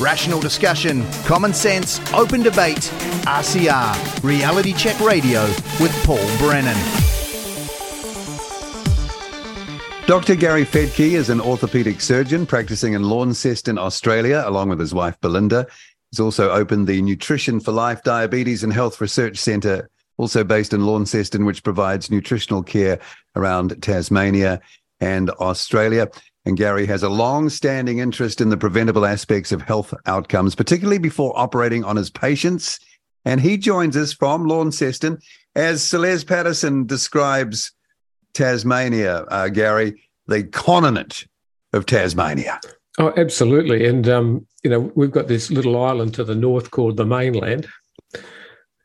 [0.00, 2.90] Rational discussion, common sense, open debate.
[3.26, 5.42] RCR, Reality Check Radio
[5.78, 6.78] with Paul Brennan.
[10.06, 10.36] Dr.
[10.36, 15.66] Gary Fettke is an orthopedic surgeon practicing in Launceston, Australia, along with his wife Belinda.
[16.10, 20.86] He's also opened the Nutrition for Life Diabetes and Health Research Centre, also based in
[20.86, 23.00] Launceston, which provides nutritional care
[23.36, 24.62] around Tasmania
[24.98, 26.08] and Australia.
[26.46, 30.98] And Gary has a long standing interest in the preventable aspects of health outcomes, particularly
[30.98, 32.78] before operating on his patients.
[33.24, 35.18] And he joins us from Launceston
[35.54, 37.72] as Celeste Patterson describes
[38.32, 41.26] Tasmania, uh, Gary, the continent
[41.72, 42.60] of Tasmania.
[42.98, 43.86] Oh, absolutely.
[43.86, 47.68] And, um, you know, we've got this little island to the north called the mainland.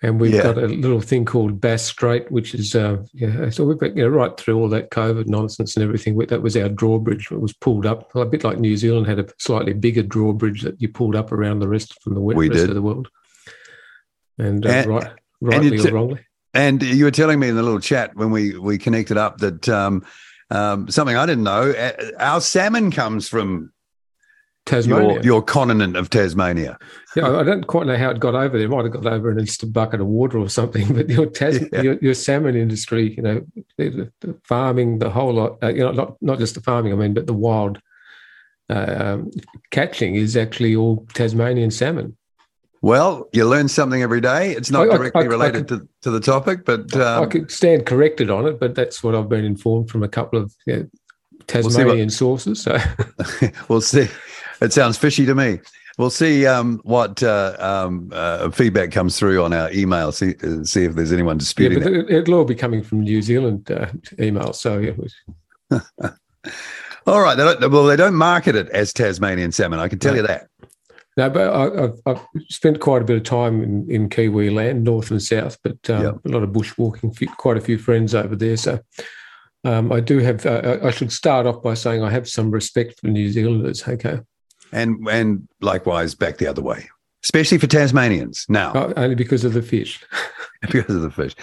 [0.02, 0.44] And we've yeah.
[0.44, 4.04] got a little thing called Bass Strait, which is, uh, yeah, so we've got, you
[4.04, 6.18] know, right through all that COVID nonsense and everything.
[6.18, 7.32] That was our drawbridge.
[7.32, 10.80] It was pulled up a bit like New Zealand had a slightly bigger drawbridge that
[10.82, 12.70] you pulled up around the rest from the rest did.
[12.70, 13.08] of the world.
[14.38, 15.12] And, uh, and right,
[15.42, 16.26] rightly and or wrongly.
[16.54, 19.68] And you were telling me in the little chat when we we connected up that
[19.68, 20.06] um,
[20.52, 21.74] um, something I didn't know.
[22.20, 23.72] Our salmon comes from
[24.66, 26.78] Tasmania, your, your, continent of Tasmania.
[27.16, 28.66] Yeah, I don't quite know how it got over there.
[28.66, 30.88] It might have got over in just a bucket of water or something.
[30.96, 31.82] But your, Tas- yeah.
[31.82, 33.46] your, your, salmon industry, you know,
[33.78, 35.60] the, the farming, the whole lot.
[35.62, 36.94] Uh, you know, not not just the farming.
[36.94, 37.80] I mean, but the wild
[38.70, 39.32] uh, um,
[39.70, 42.18] catching is actually all Tasmanian salmon.
[42.82, 44.52] Well, you learn something every day.
[44.52, 47.52] It's not I, directly I, I, related to, to the topic, but um, I could
[47.52, 48.60] stand corrected on it.
[48.60, 50.90] But that's what I've been informed from a couple of you know,
[51.48, 52.62] Tasmanian we'll sources.
[52.62, 52.78] So
[53.70, 54.08] we'll see.
[54.62, 55.60] It sounds fishy to me.
[55.98, 60.12] We'll see um, what uh, um, uh, feedback comes through on our email.
[60.12, 62.10] See, uh, see if there's anyone disputing yeah, it.
[62.10, 63.88] It'll all be coming from New Zealand uh,
[64.20, 64.52] email.
[64.52, 64.92] So yeah.
[67.08, 67.36] all right.
[67.36, 69.80] They well, they don't market it as Tasmanian salmon.
[69.80, 70.22] I can tell no.
[70.22, 70.50] you that.
[71.18, 74.84] No, but I, have I've spent quite a bit of time in, in Kiwi land,
[74.84, 76.16] north and south, but um, yep.
[76.26, 78.58] a lot of bushwalking, quite a few friends over there.
[78.58, 78.82] So
[79.64, 83.00] um, I do have, uh, I should start off by saying I have some respect
[83.00, 83.88] for New Zealanders.
[83.88, 84.20] Okay.
[84.72, 86.90] And, and likewise back the other way,
[87.24, 88.72] especially for Tasmanians now.
[88.76, 90.04] Oh, only because of the fish.
[90.72, 91.36] because of the fish.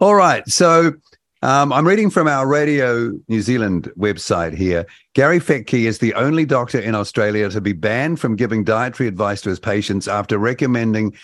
[0.00, 0.46] All right.
[0.48, 0.94] So
[1.42, 4.86] um, I'm reading from our Radio New Zealand website here.
[5.14, 9.40] Gary Fettke is the only doctor in Australia to be banned from giving dietary advice
[9.42, 11.14] to his patients after recommending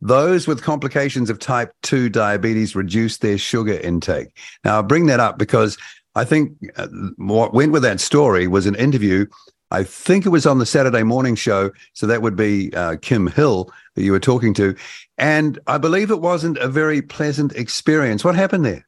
[0.00, 4.36] those with complications of type 2 diabetes reduce their sugar intake.
[4.64, 5.76] Now, I bring that up because
[6.14, 9.26] I think uh, what went with that story was an interview.
[9.70, 11.70] I think it was on the Saturday morning show.
[11.92, 14.74] So that would be uh, Kim Hill that you were talking to.
[15.18, 18.24] And I believe it wasn't a very pleasant experience.
[18.24, 18.86] What happened there?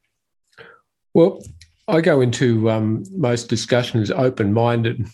[1.13, 1.41] Well,
[1.87, 5.05] I go into um, most discussions open minded,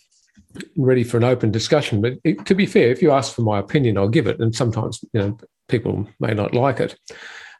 [0.78, 2.02] ready for an open discussion.
[2.02, 4.40] But it, to be fair, if you ask for my opinion, I'll give it.
[4.40, 5.38] And sometimes, you know,
[5.68, 6.98] people may not like it.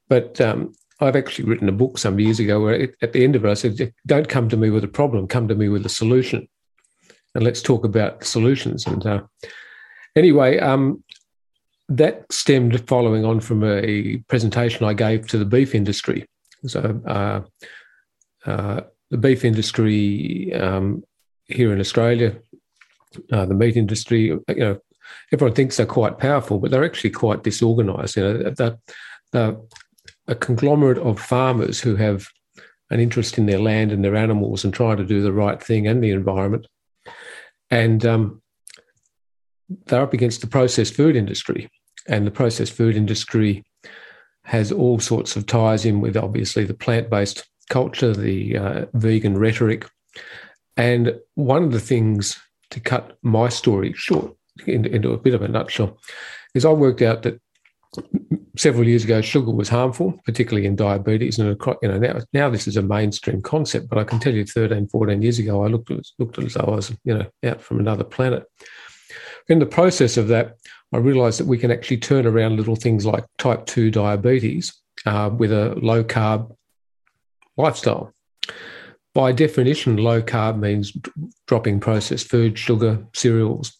[0.08, 3.36] But um, I've actually written a book some years ago where it, at the end
[3.36, 5.86] of it, I said, don't come to me with a problem, come to me with
[5.86, 6.48] a solution.
[7.36, 8.86] And let's talk about solutions.
[8.88, 9.22] And uh,
[10.16, 11.04] anyway, um,
[11.90, 16.26] that stemmed following on from a presentation I gave to the beef industry.
[16.66, 17.42] So, uh,
[18.46, 21.04] uh, the beef industry um,
[21.46, 22.38] here in Australia,
[23.32, 24.80] uh, the meat industry, you know,
[25.34, 28.18] everyone thinks they're quite powerful, but they're actually quite disorganized.
[28.18, 28.78] You know, they're,
[29.32, 29.58] they're
[30.28, 32.28] a conglomerate of farmers who have
[32.92, 35.88] an interest in their land and their animals and trying to do the right thing
[35.88, 36.68] and the environment.
[37.72, 38.42] And um,
[39.86, 41.70] they're up against the processed food industry.
[42.08, 43.64] And the processed food industry
[44.46, 49.38] has all sorts of ties in with obviously the plant based culture, the uh, vegan
[49.38, 49.88] rhetoric.
[50.76, 52.40] And one of the things
[52.72, 54.36] to cut my story short
[54.66, 56.00] into, into a bit of a nutshell
[56.56, 57.40] is I worked out that
[58.58, 61.40] several years ago sugar was harmful, particularly in diabetes.
[61.40, 64.46] And you know now, now this is a mainstream concept, but I can tell you
[64.46, 67.80] 13, 14 years ago, I looked looked as though I was you know out from
[67.80, 68.46] another planet.
[69.48, 70.58] In the process of that,
[70.94, 74.74] I realized that we can actually turn around little things like type 2 diabetes
[75.06, 76.56] uh, with a low carb
[77.58, 78.14] lifestyle.
[79.16, 80.96] By definition, low carb means
[81.48, 83.78] dropping processed food, sugar, cereals.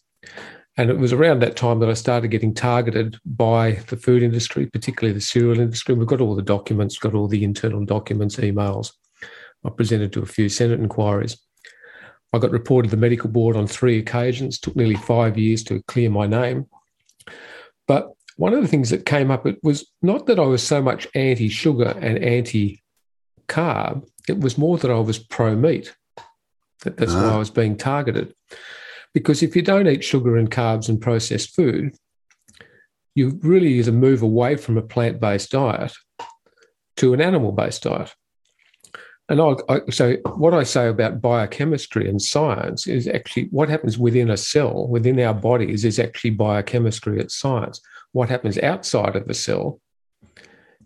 [0.76, 4.66] And it was around that time that I started getting targeted by the food industry,
[4.66, 5.94] particularly the cereal industry.
[5.94, 8.92] We've got all the documents, got all the internal documents, emails.
[9.64, 11.36] I presented to a few Senate inquiries.
[12.32, 14.56] I got reported to the medical board on three occasions.
[14.56, 16.66] It took nearly five years to clear my name.
[17.88, 20.80] But one of the things that came up it was not that I was so
[20.80, 22.82] much anti-sugar and anti
[23.48, 24.08] carb.
[24.28, 25.94] It was more that I was pro meat.
[26.82, 27.34] That, that's why ah.
[27.34, 28.34] I was being targeted.
[29.12, 31.96] Because if you don't eat sugar and carbs and processed food,
[33.14, 35.92] you really either move away from a plant based diet
[36.96, 38.14] to an animal based diet.
[39.28, 43.96] And I, I, so, what I say about biochemistry and science is actually what happens
[43.96, 47.80] within a cell, within our bodies, is actually biochemistry, it's science.
[48.10, 49.80] What happens outside of the cell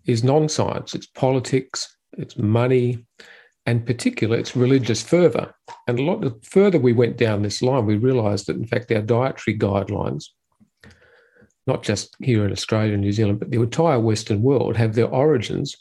[0.05, 3.03] is non science, it's politics, it's money,
[3.65, 5.53] and particularly it's religious fervor.
[5.87, 8.91] And a lot the further we went down this line, we realized that, in fact,
[8.91, 10.25] our dietary guidelines,
[11.65, 15.07] not just here in Australia and New Zealand, but the entire Western world, have their
[15.07, 15.75] origins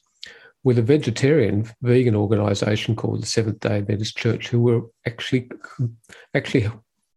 [0.63, 5.51] with a vegetarian vegan organization called the Seventh day Adventist Church, who were actually
[6.35, 6.71] actually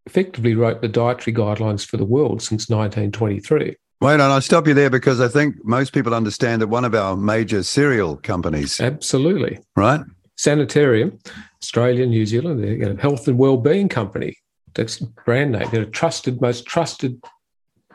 [0.06, 3.76] effectively wrote the dietary guidelines for the world since 1923.
[4.00, 6.94] Wait, and I'll stop you there because I think most people understand that one of
[6.94, 8.80] our major cereal companies.
[8.80, 9.60] Absolutely.
[9.76, 10.02] Right.
[10.38, 11.20] Sanitarium,
[11.62, 14.38] Australia, New Zealand, they're a health and well-being company.
[14.76, 15.68] That's brand name.
[15.72, 17.22] They're a trusted, most trusted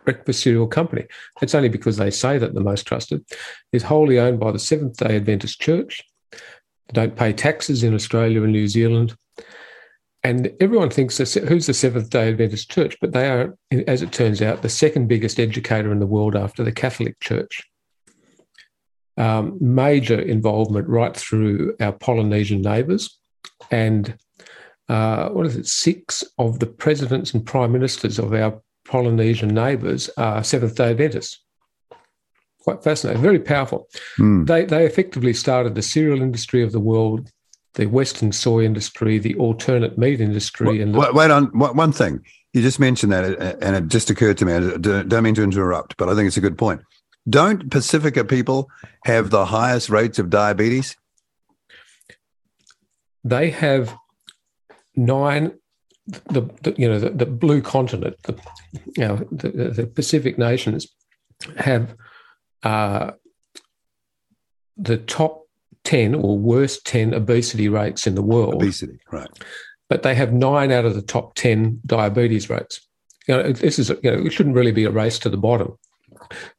[0.05, 1.07] breakfast cereal company.
[1.41, 3.25] It's only because they say that the most trusted
[3.73, 6.03] is wholly owned by the Seventh day Adventist Church.
[6.33, 9.17] They don't pay taxes in Australia and New Zealand.
[10.25, 13.57] And everyone thinks who's the Seventh day Adventist Church, but they are,
[13.87, 17.63] as it turns out, the second biggest educator in the world after the Catholic Church.
[19.19, 23.19] Um, major involvement right through our Polynesian neighbours.
[23.71, 24.17] And
[24.89, 25.67] uh, what is it?
[25.67, 31.41] Six of the presidents and prime ministers of our Polynesian neighbours are Seventh day Adventists.
[32.61, 33.89] Quite fascinating, very powerful.
[34.19, 34.47] Mm.
[34.47, 37.31] They, they effectively started the cereal industry of the world,
[37.75, 40.69] the Western soy industry, the alternate meat industry.
[40.69, 42.25] Wait, and the- wait on one thing.
[42.53, 44.53] You just mentioned that, and it just occurred to me.
[44.53, 46.83] I don't mean to interrupt, but I think it's a good point.
[47.29, 48.69] Don't Pacifica people
[49.05, 50.97] have the highest rates of diabetes?
[53.25, 53.95] They have
[54.97, 55.53] nine
[56.07, 58.39] the, the, you know the, the blue continent, the,
[58.97, 60.89] you know, the, the Pacific nations
[61.57, 61.95] have
[62.63, 63.13] uh,
[64.77, 65.45] the top
[65.85, 68.55] ten or worst ten obesity rates in the world.
[68.55, 69.31] Obesity, right?
[69.89, 72.81] But they have nine out of the top ten diabetes rates.
[73.29, 75.79] You know, this is you know it shouldn't really be a race to the bottom.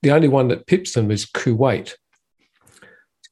[0.02, 1.94] The only one that pips them is Kuwait.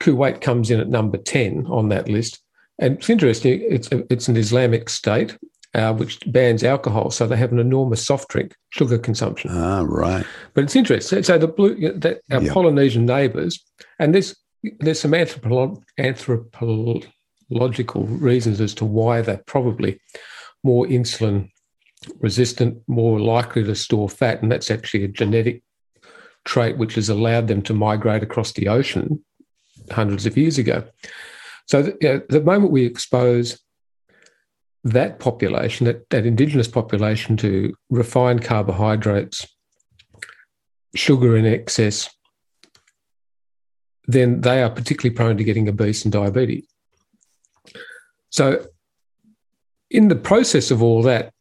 [0.01, 2.39] Kuwait comes in at number ten on that list.
[2.79, 3.63] And it's interesting.
[3.69, 5.37] It's it's an Islamic state
[5.73, 7.11] uh, which bans alcohol.
[7.11, 9.51] So they have an enormous soft drink sugar consumption.
[9.53, 10.25] Ah, right.
[10.53, 11.23] But it's interesting.
[11.23, 12.53] So the blue, that our yep.
[12.53, 13.63] Polynesian neighbours,
[13.99, 14.35] and there's
[14.79, 19.99] there's some anthropo- anthropological reasons as to why they're probably
[20.63, 21.49] more insulin
[22.19, 25.63] resistant, more likely to store fat, and that's actually a genetic
[26.45, 29.23] trait which has allowed them to migrate across the ocean
[29.91, 30.83] hundreds of years ago.
[31.67, 33.59] So the, you know, the moment we expose
[34.83, 39.47] that population, that, that indigenous population, to refined carbohydrates,
[40.95, 42.09] sugar in excess,
[44.07, 46.65] then they are particularly prone to getting obese and diabetes.
[48.29, 48.65] So,
[49.89, 51.33] in the process of all that,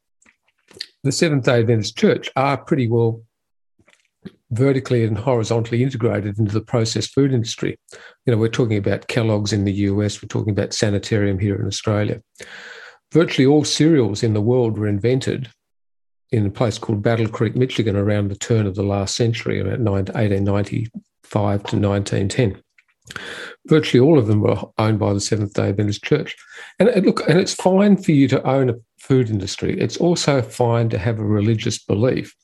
[1.02, 3.22] the Seventh day Adventist Church are pretty well
[4.50, 7.78] vertically and horizontally integrated into the processed food industry.
[8.26, 11.66] You know, we're talking about Kellogg's in the US, we're talking about Sanitarium here in
[11.66, 12.20] Australia
[13.12, 15.50] virtually all cereals in the world were invented
[16.30, 19.80] in a place called Battle Creek, Michigan, around the turn of the last century, about
[19.80, 20.90] 1895
[21.64, 22.62] to 1910.
[23.66, 26.36] Virtually all of them were owned by the Seventh Day Adventist Church.
[26.78, 29.78] And look, and it's fine for you to own a food industry.
[29.80, 32.36] It's also fine to have a religious belief.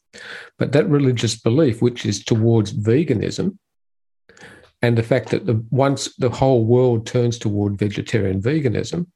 [0.59, 3.59] But that religious belief, which is towards veganism,
[4.83, 9.07] and the fact that the, once the whole world turns toward vegetarian veganism,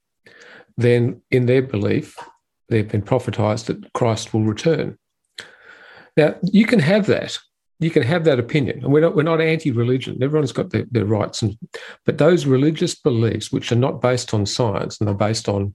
[0.76, 2.16] then in their belief,
[2.68, 4.98] they've been prophetized that Christ will return.
[6.16, 7.38] Now, you can have that.
[7.78, 8.82] You can have that opinion.
[8.82, 10.22] And we're not, we're not anti religion.
[10.22, 11.42] Everyone's got their, their rights.
[11.42, 11.56] And,
[12.04, 15.74] but those religious beliefs, which are not based on science and they're based on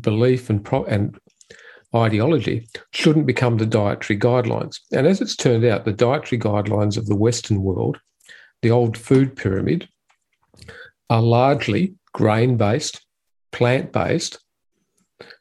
[0.00, 1.18] belief and, pro, and
[1.94, 4.78] ideology, shouldn't become the dietary guidelines.
[4.92, 7.98] And as it's turned out, the dietary guidelines of the Western world,
[8.62, 9.88] the old food pyramid,
[11.10, 13.04] are largely grain based
[13.50, 14.38] plant based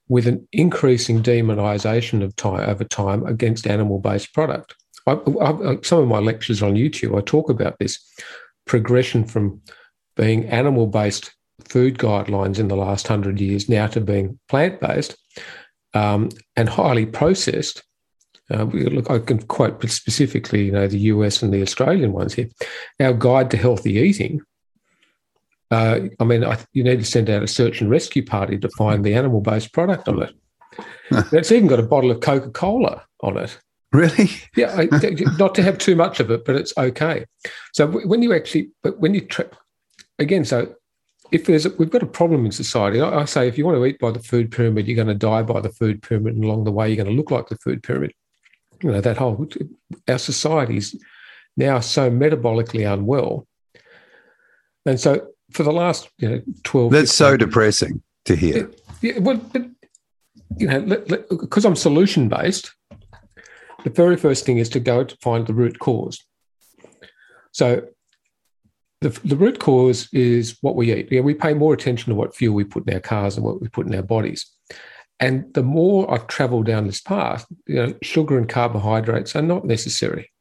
[0.10, 4.76] with an increasing demonization of time over time against animal based product.
[5.08, 7.98] I, I, some of my lectures on YouTube, I talk about this
[8.66, 9.62] progression from
[10.18, 11.34] being animal based
[11.70, 15.16] food guidelines in the last hundred years now to being plant based
[15.94, 17.84] um, and highly processed.
[18.50, 22.50] Uh, look, I can quote specifically, you know, the US and the Australian ones here.
[23.00, 24.42] Our guide to healthy eating
[25.72, 28.70] uh, I mean, I, you need to send out a search and rescue party to
[28.78, 30.36] find the animal based product on it.
[31.32, 33.58] it's even got a bottle of Coca Cola on it.
[33.94, 34.30] Really?
[34.56, 34.88] Yeah, I,
[35.38, 37.26] not to have too much of it, but it's okay.
[37.74, 39.50] So when you actually, but when you tra-
[40.20, 40.76] again, so
[41.32, 43.78] if there's a, we've got a problem in society, I, I, say if you want
[43.78, 46.44] to eat by the food pyramid, you're going to die by the food pyramid, and
[46.44, 48.14] along the way, you're going to look like the food pyramid.
[48.84, 49.48] You know that whole
[50.08, 51.00] our society is
[51.56, 53.48] now so metabolically unwell,
[54.86, 56.92] and so for the last you know twelve.
[56.92, 58.66] That's so depressing to hear.
[58.66, 59.64] It, yeah, well, but,
[60.58, 60.82] you know,
[61.30, 62.74] because I'm solution based,
[63.84, 66.24] the very first thing is to go to find the root cause.
[67.52, 67.88] So
[69.02, 71.24] the, the root cause is what we eat.
[71.24, 73.68] We pay more attention to what fuel we put in our cars and what we
[73.68, 74.50] put in our bodies.
[75.20, 79.66] And the more I travel down this path, you know, sugar and carbohydrates are not
[79.66, 80.32] necessary.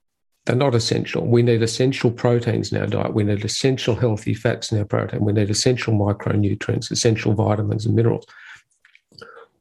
[0.46, 1.26] They're not essential.
[1.26, 3.12] We need essential proteins in our diet.
[3.12, 5.24] We need essential healthy fats in our protein.
[5.24, 8.24] We need essential micronutrients, essential vitamins and minerals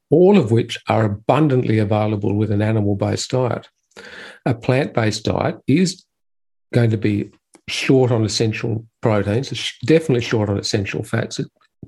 [0.10, 3.70] all of which are abundantly available with an animal based diet.
[4.46, 6.06] A plant based diet is
[6.74, 7.32] going to be
[7.70, 11.40] short on essential proteins, it's definitely short on essential fats,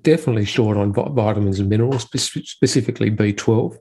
[0.01, 3.77] definitely short on vitamins and minerals, specifically B12,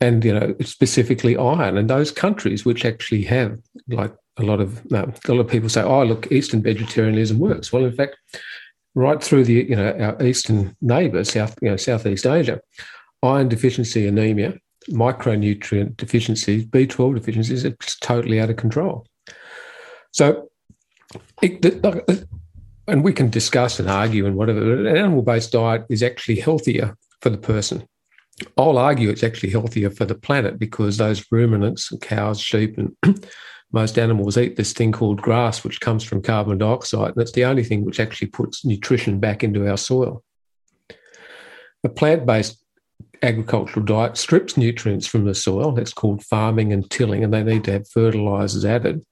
[0.00, 1.76] and you know specifically iron.
[1.76, 5.68] And those countries which actually have, like a lot of um, a lot of people
[5.68, 7.72] say, oh look, Eastern vegetarianism works.
[7.72, 8.16] Well, in fact,
[8.94, 12.60] right through the you know our eastern neighbour, South you know Southeast Asia,
[13.22, 14.54] iron deficiency anemia,
[14.90, 19.06] micronutrient deficiencies, B12 deficiencies, it's totally out of control.
[20.12, 20.48] So,
[21.42, 22.26] it, the,
[22.88, 26.96] and we can discuss and argue and whatever, an animal based diet is actually healthier
[27.20, 27.86] for the person.
[28.56, 32.96] I'll argue it's actually healthier for the planet because those ruminants, cows, sheep, and
[33.72, 37.12] most animals eat this thing called grass, which comes from carbon dioxide.
[37.12, 40.24] And it's the only thing which actually puts nutrition back into our soil.
[41.84, 42.62] A plant based
[43.22, 45.72] agricultural diet strips nutrients from the soil.
[45.72, 49.04] That's called farming and tilling, and they need to have fertilizers added.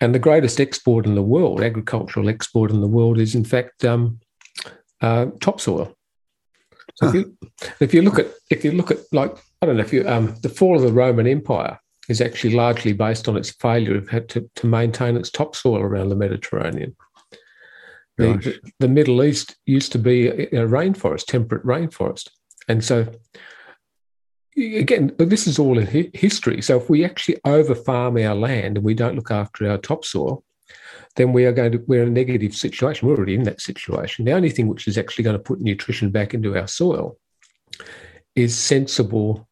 [0.00, 3.84] And the greatest export in the world, agricultural export in the world, is in fact
[3.84, 4.20] um,
[5.00, 5.96] uh, topsoil.
[6.96, 7.08] So huh.
[7.08, 7.36] if, you,
[7.80, 10.36] if you look at if you look at like I don't know if you um,
[10.42, 14.28] the fall of the Roman Empire is actually largely based on its failure of had
[14.28, 16.94] to, to maintain its topsoil around the Mediterranean.
[18.16, 22.30] The, the, Middle East used to be a rainforest, temperate rainforest.
[22.68, 23.08] And so,
[24.56, 26.62] again, this is all in history.
[26.62, 30.44] So, if we actually over farm our land and we don't look after our topsoil,
[31.16, 33.08] then we are going to we're in a negative situation.
[33.08, 34.24] We're already in that situation.
[34.24, 37.18] The only thing which is actually going to put nutrition back into our soil
[38.34, 39.48] is sensible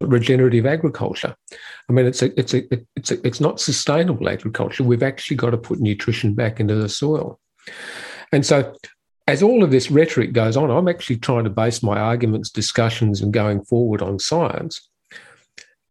[0.00, 1.36] regenerative agriculture.
[1.88, 2.62] I mean, it's a, it's a,
[2.96, 4.82] it's a, it's not sustainable agriculture.
[4.84, 7.38] We've actually got to put nutrition back into the soil,
[8.32, 8.74] and so
[9.26, 13.20] as all of this rhetoric goes on, I'm actually trying to base my arguments, discussions,
[13.20, 14.88] and going forward on science.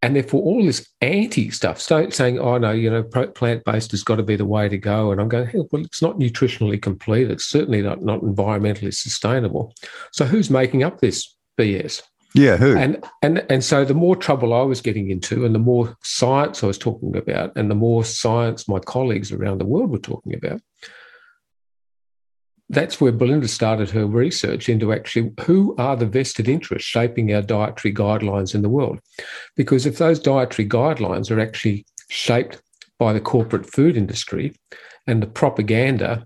[0.03, 4.15] And therefore, all this anti stuff, saying, oh, no, you know, plant based has got
[4.15, 5.11] to be the way to go.
[5.11, 7.29] And I'm going, hey, well, it's not nutritionally complete.
[7.29, 9.75] It's certainly not, not environmentally sustainable.
[10.11, 12.01] So who's making up this BS?
[12.33, 12.77] Yeah, who?
[12.77, 16.63] And and and so the more trouble I was getting into, and the more science
[16.63, 20.33] I was talking about, and the more science my colleagues around the world were talking
[20.33, 20.61] about,
[22.71, 27.41] that's where Belinda started her research into actually who are the vested interests shaping our
[27.41, 28.99] dietary guidelines in the world.
[29.57, 32.61] Because if those dietary guidelines are actually shaped
[32.97, 34.53] by the corporate food industry
[35.05, 36.25] and the propaganda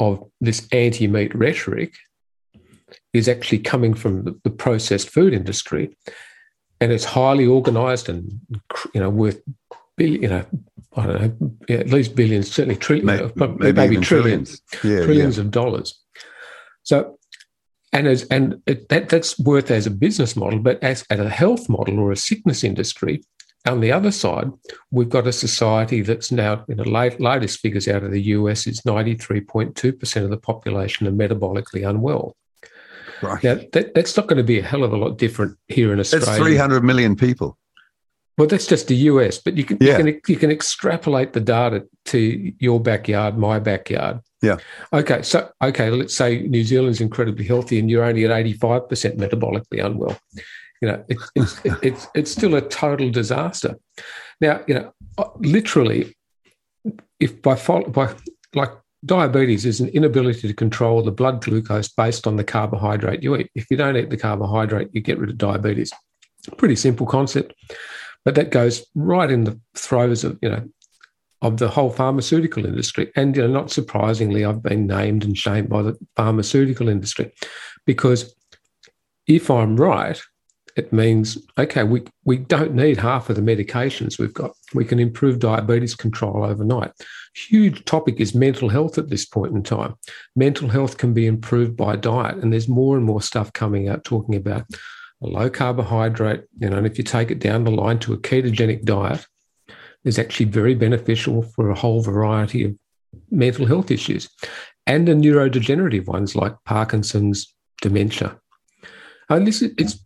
[0.00, 1.94] of this anti meat rhetoric
[3.12, 5.96] is actually coming from the, processed food industry
[6.80, 8.40] and it's highly organized and
[8.92, 9.40] you know worth
[10.08, 10.44] you know
[10.96, 15.00] I don't know, yeah, at least billions, certainly trillions, uh, maybe, maybe, maybe trillions, trillions,
[15.00, 15.44] yeah, trillions yeah.
[15.44, 16.00] of dollars.
[16.82, 17.16] So,
[17.92, 21.28] and as and it, that that's worth as a business model, but as at a
[21.28, 23.22] health model or a sickness industry.
[23.66, 24.50] On the other side,
[24.90, 28.80] we've got a society that's now, in the latest figures out of the US, is
[28.80, 32.34] 93.2% of the population are metabolically unwell.
[33.20, 33.44] Right.
[33.44, 36.00] Now, that, that's not going to be a hell of a lot different here in
[36.00, 36.24] Australia.
[36.24, 37.58] That's 300 million people.
[38.40, 39.98] Well, that's just the US, but you can yeah.
[39.98, 44.20] you can you can extrapolate the data to your backyard, my backyard.
[44.40, 44.56] Yeah.
[44.94, 45.20] Okay.
[45.20, 49.18] So okay, let's say New Zealand's incredibly healthy, and you're only at eighty five percent
[49.18, 50.18] metabolically unwell.
[50.80, 53.78] You know, it, it's it's it's still a total disaster.
[54.40, 56.16] Now, you know, uh, literally,
[57.18, 57.56] if by
[57.88, 58.14] by
[58.54, 58.70] like
[59.04, 63.50] diabetes is an inability to control the blood glucose based on the carbohydrate you eat.
[63.54, 65.92] If you don't eat the carbohydrate, you get rid of diabetes.
[66.56, 67.52] Pretty simple concept.
[68.24, 70.68] But that goes right in the throes of, you know,
[71.42, 73.10] of the whole pharmaceutical industry.
[73.16, 77.32] And you know, not surprisingly, I've been named and shamed by the pharmaceutical industry
[77.86, 78.34] because
[79.26, 80.20] if I'm right,
[80.76, 84.52] it means okay, we we don't need half of the medications we've got.
[84.74, 86.92] We can improve diabetes control overnight.
[87.34, 89.94] Huge topic is mental health at this point in time.
[90.36, 94.04] Mental health can be improved by diet, and there's more and more stuff coming out
[94.04, 94.64] talking about
[95.22, 96.44] a low carbohydrate.
[96.58, 99.26] You know, and if you take it down the line to a ketogenic diet,
[100.04, 102.74] is actually very beneficial for a whole variety of
[103.30, 104.28] mental health issues
[104.86, 108.38] and the neurodegenerative ones like Parkinson's, dementia.
[109.28, 110.04] And this is, it's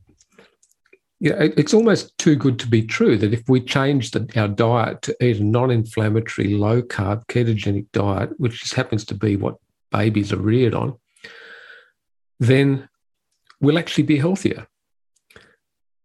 [1.21, 5.01] yeah, it's almost too good to be true that if we change the, our diet
[5.03, 9.57] to eat a non-inflammatory, low-carb, ketogenic diet, which just happens to be what
[9.91, 10.99] babies are reared on,
[12.41, 12.89] then
[13.61, 14.67] we'll actually be healthier.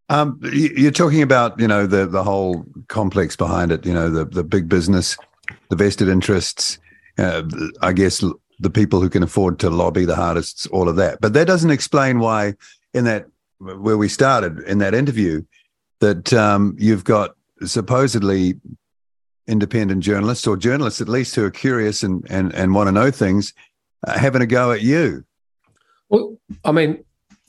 [0.10, 3.86] Um, you're talking about, you know, the the whole complex behind it.
[3.86, 5.18] You know, the the big business,
[5.70, 6.80] the vested interests.
[7.18, 7.44] Uh,
[7.82, 8.24] I guess
[8.60, 11.22] the people who can afford to lobby the hardest, all of that.
[11.22, 12.56] But that doesn't explain why,
[12.94, 13.28] in that
[13.60, 15.44] where we started in that interview,
[16.00, 17.36] that um, you've got
[17.66, 18.56] supposedly
[19.48, 23.12] independent journalists or journalists at least who are curious and and and want to know
[23.12, 23.54] things,
[24.08, 25.24] uh, having a go at you.
[26.10, 27.04] Well, I mean,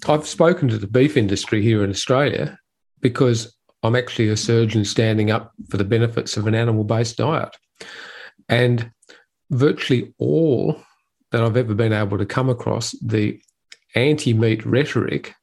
[0.09, 2.59] I've spoken to the beef industry here in Australia
[3.00, 7.57] because I'm actually a surgeon standing up for the benefits of an animal based diet.
[8.49, 8.90] And
[9.50, 10.80] virtually all
[11.33, 13.40] that I've ever been able to come across, the
[13.95, 15.35] anti meat rhetoric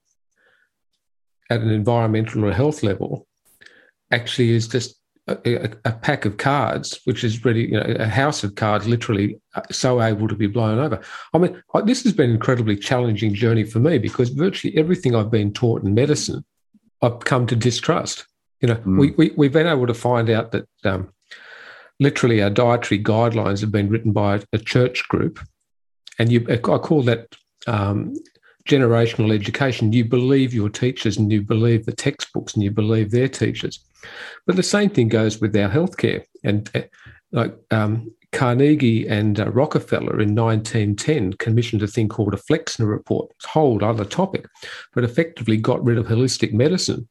[1.50, 3.28] at an environmental or health level
[4.12, 4.97] actually is just
[5.28, 9.40] a, a, pack of cards, which is really you know, a house of cards, literally
[9.56, 11.02] uh, so able to be blown over.
[11.34, 15.32] I mean, this has been an incredibly challenging journey for me because virtually everything I've
[15.32, 16.46] been taught in medicine,
[17.02, 18.26] I've come to distrust.
[18.62, 19.00] You know, mm.
[19.00, 21.14] we, we we've been able to find out that um,
[22.00, 25.40] literally our dietary guidelines have been written by a church group,
[26.18, 27.36] and you I call that
[27.68, 28.16] um,
[28.68, 29.94] generational education.
[29.94, 33.80] You believe your teachers, and you believe the textbooks, and you believe their teachers.
[34.46, 36.24] But the same thing goes with our healthcare.
[36.44, 36.82] And uh,
[37.32, 43.32] like um, Carnegie and uh, Rockefeller in 1910 commissioned a thing called a Flexner Report,
[43.46, 44.46] a whole other topic,
[44.94, 47.08] but effectively got rid of holistic medicine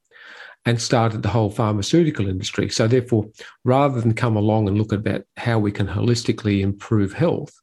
[0.65, 2.69] and started the whole pharmaceutical industry.
[2.69, 3.27] So, therefore,
[3.65, 7.55] rather than come along and look about how we can holistically improve health,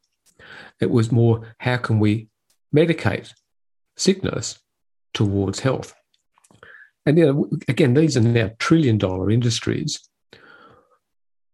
[0.79, 2.27] it was more how can we
[2.75, 3.31] medicate
[3.95, 4.59] sickness
[5.13, 5.93] towards health.
[7.05, 9.99] And you know, again, these are now trillion dollar industries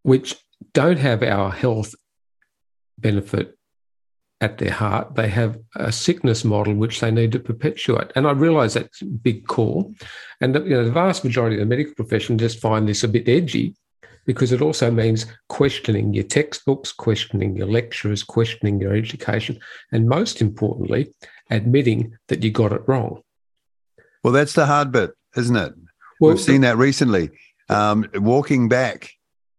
[0.03, 0.35] which
[0.73, 1.93] don't have our health
[2.97, 3.57] benefit
[4.41, 5.15] at their heart.
[5.15, 8.11] They have a sickness model which they need to perpetuate.
[8.15, 9.93] And I realize that's a big call.
[10.39, 13.27] And you know, the vast majority of the medical profession just find this a bit
[13.27, 13.75] edgy
[14.25, 19.59] because it also means questioning your textbooks, questioning your lecturers, questioning your education,
[19.91, 21.11] and most importantly,
[21.49, 23.21] admitting that you got it wrong.
[24.23, 25.73] Well, that's the hard bit isn't it?
[26.19, 27.29] Well, We've seen that recently.
[27.69, 29.11] Um, walking back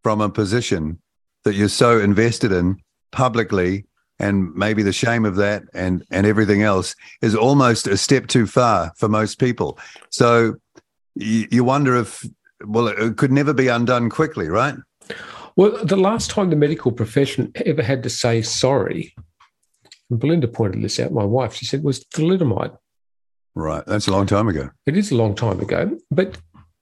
[0.02, 1.00] from a position
[1.44, 2.76] that you're so invested in
[3.12, 3.86] publicly,
[4.18, 8.46] and maybe the shame of that and and everything else is almost a step too
[8.46, 9.78] far for most people.
[10.10, 10.56] So
[11.14, 12.26] you, you wonder if
[12.66, 14.74] well, it could never be undone quickly, right?
[15.56, 19.14] Well, the last time the medical profession ever had to say sorry,
[20.10, 22.76] and Belinda pointed this out, my wife, she said, was thalidomide.
[23.54, 23.84] Right.
[23.86, 24.70] That's a long time ago.
[24.86, 25.98] It is a long time ago.
[26.10, 26.38] But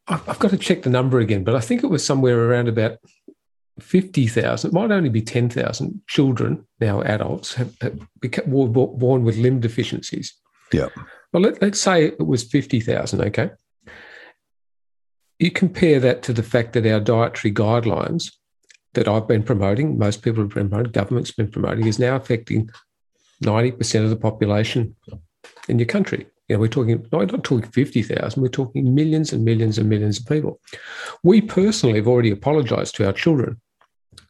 [0.07, 2.99] I've got to check the number again, but I think it was somewhere around about
[3.81, 9.37] 50,000, it might only be 10,000 children, now adults, have, have become, were born with
[9.37, 10.35] limb deficiencies.
[10.73, 10.88] Yeah.
[11.33, 13.51] Well, let, let's say it was 50,000, okay?
[15.38, 18.33] You compare that to the fact that our dietary guidelines
[18.95, 22.71] that I've been promoting, most people have been promoting, government's been promoting, is now affecting
[23.44, 24.94] 90% of the population
[25.68, 26.27] in your country.
[26.48, 29.88] You know, we're talking, no, we're not talking 50,000, we're talking millions and millions and
[29.88, 30.61] millions of people.
[31.22, 33.61] We personally have already apologized to our children.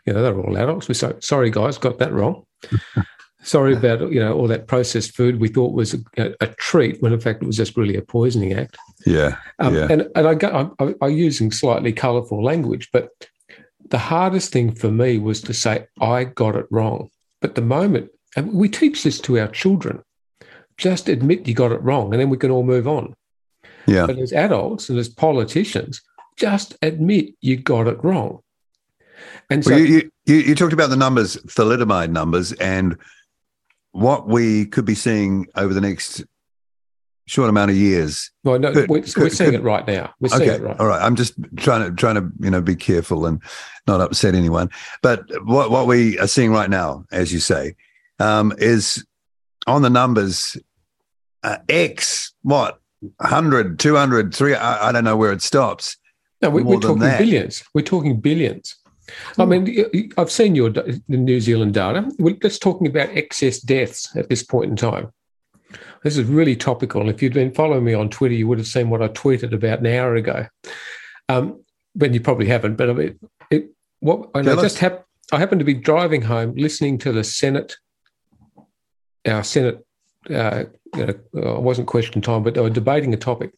[0.04, 0.88] You know, they're all adults.
[0.88, 2.44] We say, sorry, guys, got that wrong.
[3.42, 7.12] sorry about, you know, all that processed food we thought was a, a, treat when
[7.12, 8.76] in fact it was just really a poisoning act.
[9.06, 9.36] Yeah.
[9.58, 9.86] Um, yeah.
[9.90, 13.10] And, and I go, I, I'm using slightly colorful language, but
[13.88, 17.10] the hardest thing for me was to say, I got it wrong.
[17.40, 20.02] But the moment, and we teach this to our children,
[20.76, 23.14] just admit you got it wrong and then we can all move on.
[23.86, 24.06] Yeah.
[24.06, 26.02] But as adults and as politicians,
[26.36, 28.40] just admit you got it wrong.
[29.50, 32.96] And so well, you, you, you talked about the numbers, thalidomide numbers, and
[33.92, 36.22] what we could be seeing over the next
[37.26, 38.30] short amount of years.
[38.44, 40.14] Well, no, could, we're, could, we're, seeing could, it right now.
[40.20, 40.78] We're okay, it right.
[40.78, 41.02] All right.
[41.02, 43.42] I'm just trying to trying to you know be careful and
[43.86, 44.70] not upset anyone.
[45.02, 47.74] But what what we are seeing right now, as you say,
[48.18, 49.04] um, is
[49.66, 50.56] on the numbers
[51.42, 55.96] uh, X what 100, 200, 300, I, I don't know where it stops.
[56.42, 57.64] No, we, are talking billions.
[57.74, 58.76] We're talking billions.
[59.38, 62.08] I mean, I've seen your the New Zealand data.
[62.18, 65.12] We're just talking about excess deaths at this point in time.
[66.04, 67.08] This is really topical.
[67.08, 69.80] If you'd been following me on Twitter, you would have seen what I tweeted about
[69.80, 70.46] an hour ago.
[71.28, 72.76] Um, but you probably haven't.
[72.76, 73.18] But I mean,
[73.50, 77.76] it, what I just hap- I happened to be driving home, listening to the Senate,
[79.28, 79.84] our Senate.
[80.28, 80.64] Uh,
[80.96, 83.52] you know, I wasn't question time, but they were debating a topic,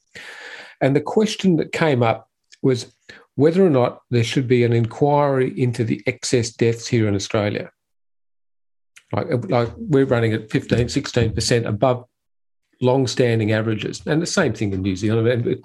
[0.80, 2.28] and the question that came up
[2.62, 2.92] was
[3.36, 7.70] whether or not there should be an inquiry into the excess deaths here in Australia.
[9.12, 12.04] Like, like we're running at 15, 16% above
[12.80, 15.62] long-standing averages, and the same thing in New Zealand.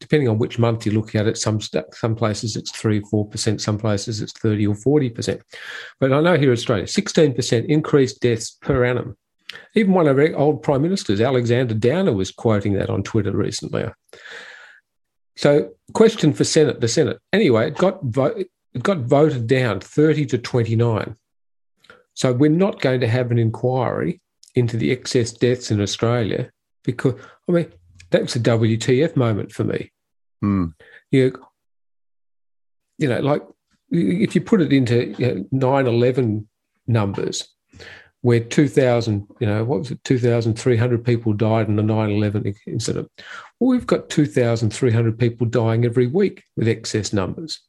[0.00, 1.60] Depending on which month you look at it, some
[1.92, 5.42] some places it's three, four percent, some places it's thirty or forty percent.
[5.98, 9.16] But I know here in Australia, sixteen percent increased deaths per annum.
[9.74, 13.86] Even one of our old prime ministers, Alexander Downer, was quoting that on Twitter recently.
[15.36, 17.18] So, question for Senate, the Senate.
[17.32, 18.36] Anyway, it got vo-
[18.74, 21.16] it got voted down thirty to twenty nine.
[22.14, 24.20] So we're not going to have an inquiry
[24.54, 26.50] into the excess deaths in Australia
[26.84, 27.14] because
[27.48, 27.72] I mean
[28.10, 29.90] that was a WTF moment for me.
[30.42, 30.74] Mm.
[31.10, 31.44] You,
[32.98, 33.42] you know, like
[33.90, 36.46] if you put it into you know, 9/11
[36.86, 37.48] numbers,
[38.24, 43.10] where 2,000, you know, what was it, 2,300 people died in the 9/11 incident.
[43.60, 47.60] Well, we've got 2,300 people dying every week with excess numbers.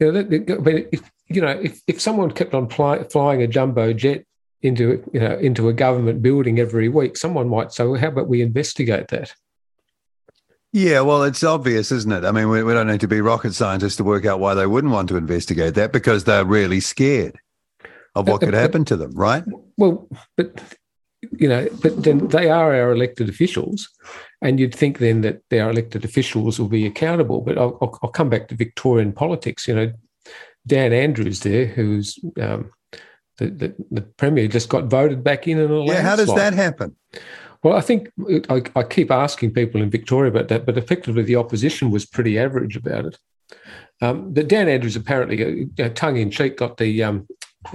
[0.00, 3.40] You know, that, I mean, if, you know, if, if someone kept on fly, flying
[3.40, 4.26] a jumbo jet
[4.60, 8.28] into you know into a government building every week, someone might say, "Well, how about
[8.28, 9.32] we investigate that?"
[10.74, 12.26] Yeah, well, it's obvious, isn't it?
[12.26, 14.66] I mean, we, we don't need to be rocket scientists to work out why they
[14.66, 17.40] wouldn't want to investigate that because they're really scared
[18.14, 19.44] of what could happen to them, right?
[19.76, 20.60] Well, but
[21.32, 23.88] you know, but then they are our elected officials,
[24.42, 27.40] and you'd think then that their elected officials will be accountable.
[27.40, 29.68] But I'll, I'll, I'll come back to Victorian politics.
[29.68, 29.92] You know,
[30.66, 32.70] Dan Andrews there, who's um,
[33.38, 36.02] the, the, the, premier just got voted back in in a yeah.
[36.02, 36.96] How does that happen?
[37.62, 38.10] Well, I think
[38.48, 42.38] I, I, keep asking people in Victoria about that, but effectively the opposition was pretty
[42.38, 43.18] average about it.
[44.00, 47.26] Um, but Dan Andrews apparently, uh, tongue in cheek, got the um,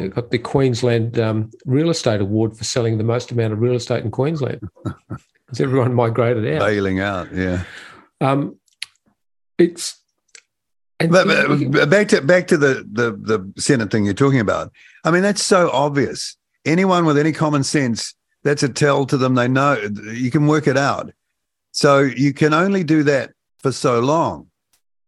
[0.10, 4.04] got the Queensland um, Real Estate Award for selling the most amount of real estate
[4.04, 4.62] in Queensland.
[5.46, 7.32] Because everyone migrated out, bailing out.
[7.32, 7.66] Yeah.
[8.20, 8.58] Um,
[9.60, 10.02] it's
[10.98, 11.28] but,
[11.72, 14.72] but, back to back to the, the the Senate thing you're talking about.
[15.04, 16.38] I mean, that's so obvious.
[16.66, 19.36] Anyone with any common sense, that's a tell to them.
[19.36, 19.78] They know
[20.12, 21.12] you can work it out.
[21.72, 24.48] So you can only do that for so long.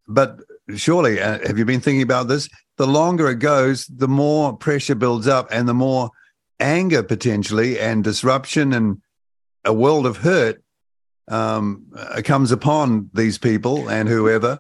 [0.07, 0.39] But
[0.75, 2.49] surely, uh, have you been thinking about this?
[2.77, 6.11] The longer it goes, the more pressure builds up, and the more
[6.59, 9.01] anger potentially and disruption and
[9.65, 10.63] a world of hurt
[11.27, 14.59] um, uh, comes upon these people and whoever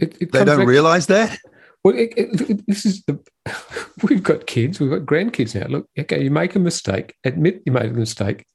[0.00, 1.38] it, it they don't back, realize that.
[1.84, 3.18] Well, it, it, this is the
[4.02, 5.66] we've got kids, we've got grandkids now.
[5.66, 8.46] Look, okay, you make a mistake, admit you made a mistake,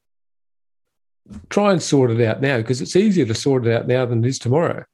[1.49, 4.23] try and sort it out now because it's easier to sort it out now than
[4.23, 4.85] it is tomorrow.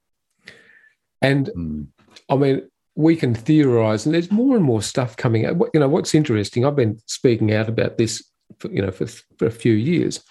[1.21, 1.87] And mm.
[2.27, 5.57] I mean, we can theorize, and there's more and more stuff coming out.
[5.73, 6.65] You know, what's interesting?
[6.65, 8.23] I've been speaking out about this,
[8.59, 10.23] for, you know, for, for a few years.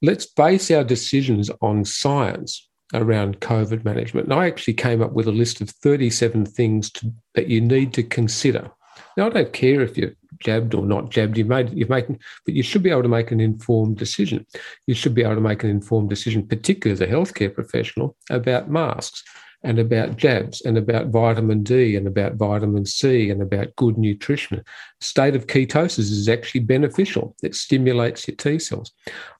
[0.00, 4.28] Let's base our decisions on science around COVID management.
[4.28, 7.92] And I actually came up with a list of 37 things to, that you need
[7.94, 8.70] to consider.
[9.16, 11.36] Now, I don't care if you're jabbed or not jabbed.
[11.36, 12.06] You've made, you've made,
[12.44, 14.46] but you should be able to make an informed decision.
[14.86, 18.70] You should be able to make an informed decision, particularly as a healthcare professional, about
[18.70, 19.22] masks
[19.64, 24.62] and about jabs and about vitamin D and about vitamin C and about good nutrition.
[25.00, 27.34] State of ketosis is actually beneficial.
[27.42, 28.92] It stimulates your T cells.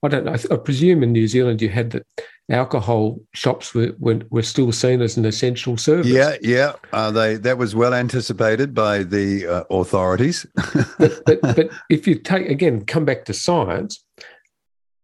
[0.02, 0.36] I don't know.
[0.50, 2.06] I presume in New Zealand you had that
[2.50, 6.06] alcohol shops were, were, were still seen as an essential service.
[6.06, 6.72] Yeah, yeah.
[6.92, 10.46] Uh, they that was well anticipated by the uh, authorities.
[10.98, 14.04] but, but, but if you take again, come back to science,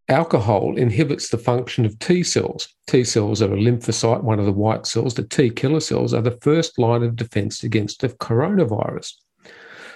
[0.09, 2.67] alcohol inhibits the function of T cells.
[2.87, 5.13] T cells are a lymphocyte, one of the white cells.
[5.13, 9.13] The T killer cells are the first line of defense against the coronavirus.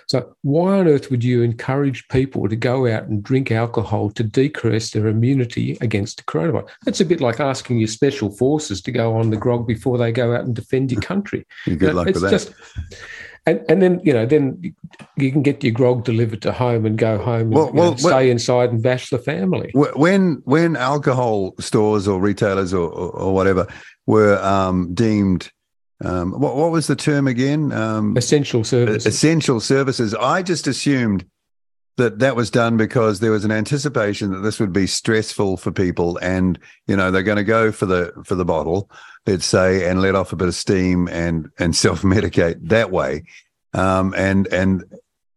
[0.08, 4.24] So, why on earth would you encourage people to go out and drink alcohol to
[4.24, 6.70] decrease their immunity against the coronavirus?
[6.86, 10.12] It's a bit like asking your special forces to go on the grog before they
[10.12, 11.46] go out and defend your country.
[11.66, 12.32] Good luck with that.
[12.32, 12.54] Just,
[13.46, 14.76] and, and then you know then
[15.18, 17.98] you can get your grog delivered to home and go home and well, well, know,
[17.98, 19.72] stay inside and bash the family.
[19.74, 23.68] When when alcohol stores or retailers or, or, or whatever
[24.06, 25.52] were um, deemed
[26.04, 27.72] um, what, what was the term again?
[27.72, 29.06] Um, essential services.
[29.06, 30.14] Essential services.
[30.14, 31.26] I just assumed
[31.98, 35.72] that that was done because there was an anticipation that this would be stressful for
[35.72, 38.90] people and you know they're going to go for the for the bottle
[39.26, 43.24] let's say and let off a bit of steam and and self-medicate that way.
[43.74, 44.84] Um, and and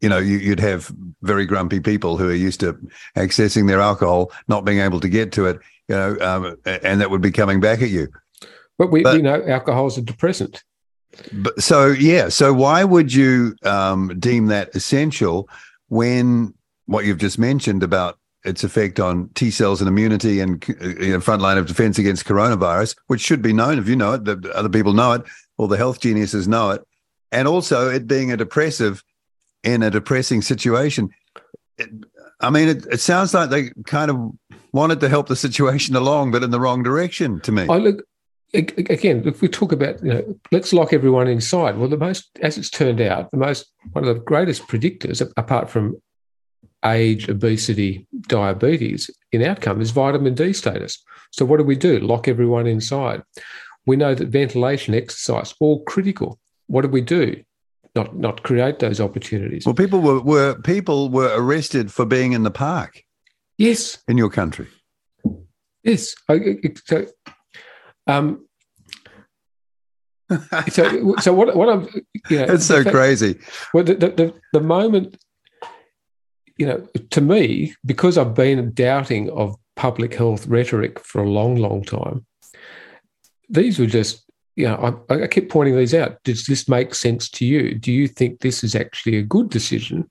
[0.01, 2.79] you know you, would have very grumpy people who are used to
[3.16, 7.11] accessing their alcohol not being able to get to it you know um, and that
[7.11, 8.09] would be coming back at you.
[8.79, 10.62] But we, but, we know alcohol is a depressant.
[11.33, 15.49] But so yeah so why would you um, deem that essential
[15.88, 16.53] when
[16.85, 21.21] what you've just mentioned about its effect on T cells and immunity and you know,
[21.21, 24.51] front line of defense against coronavirus, which should be known if you know it, the
[24.55, 25.23] other people know it,
[25.57, 26.83] all the health geniuses know it,
[27.33, 29.03] and also it being a depressive
[29.65, 31.11] in a depressing situation.
[31.79, 31.91] It,
[32.41, 34.31] I mean, it, it, sounds like they kind of
[34.73, 37.67] wanted to help the situation along, but in the wrong direction to me.
[37.69, 38.03] I look
[38.55, 39.23] again.
[39.27, 41.79] If we talk about, you know, let's lock everyone inside.
[41.79, 45.69] Well, the most, as it's turned out, the most one of the greatest predictors, apart
[45.69, 46.01] from
[46.87, 51.03] age, obesity, diabetes in outcome is vitamin D status.
[51.33, 51.99] So, what do we do?
[52.01, 53.22] Lock everyone inside.
[53.87, 56.38] We know that ventilation, exercise, all critical.
[56.66, 57.42] What do we do?
[57.94, 59.64] Not not create those opportunities.
[59.64, 63.03] Well, people were, were people were arrested for being in the park.
[63.59, 64.68] Yes, in your country.
[65.83, 66.14] Yes.
[66.85, 67.07] So,
[68.07, 68.46] um,
[70.68, 71.57] so, so what?
[71.57, 71.88] What I'm,
[72.29, 73.38] you know, it's so fact, crazy.
[73.72, 75.16] Well, the, the the moment
[76.57, 81.57] you know, to me, because I've been doubting of public health rhetoric for a long,
[81.57, 82.25] long time,
[83.49, 84.25] these were just,
[84.57, 86.23] you know, I, I kept pointing these out.
[86.25, 87.75] Does this make sense to you?
[87.75, 90.11] Do you think this is actually a good decision?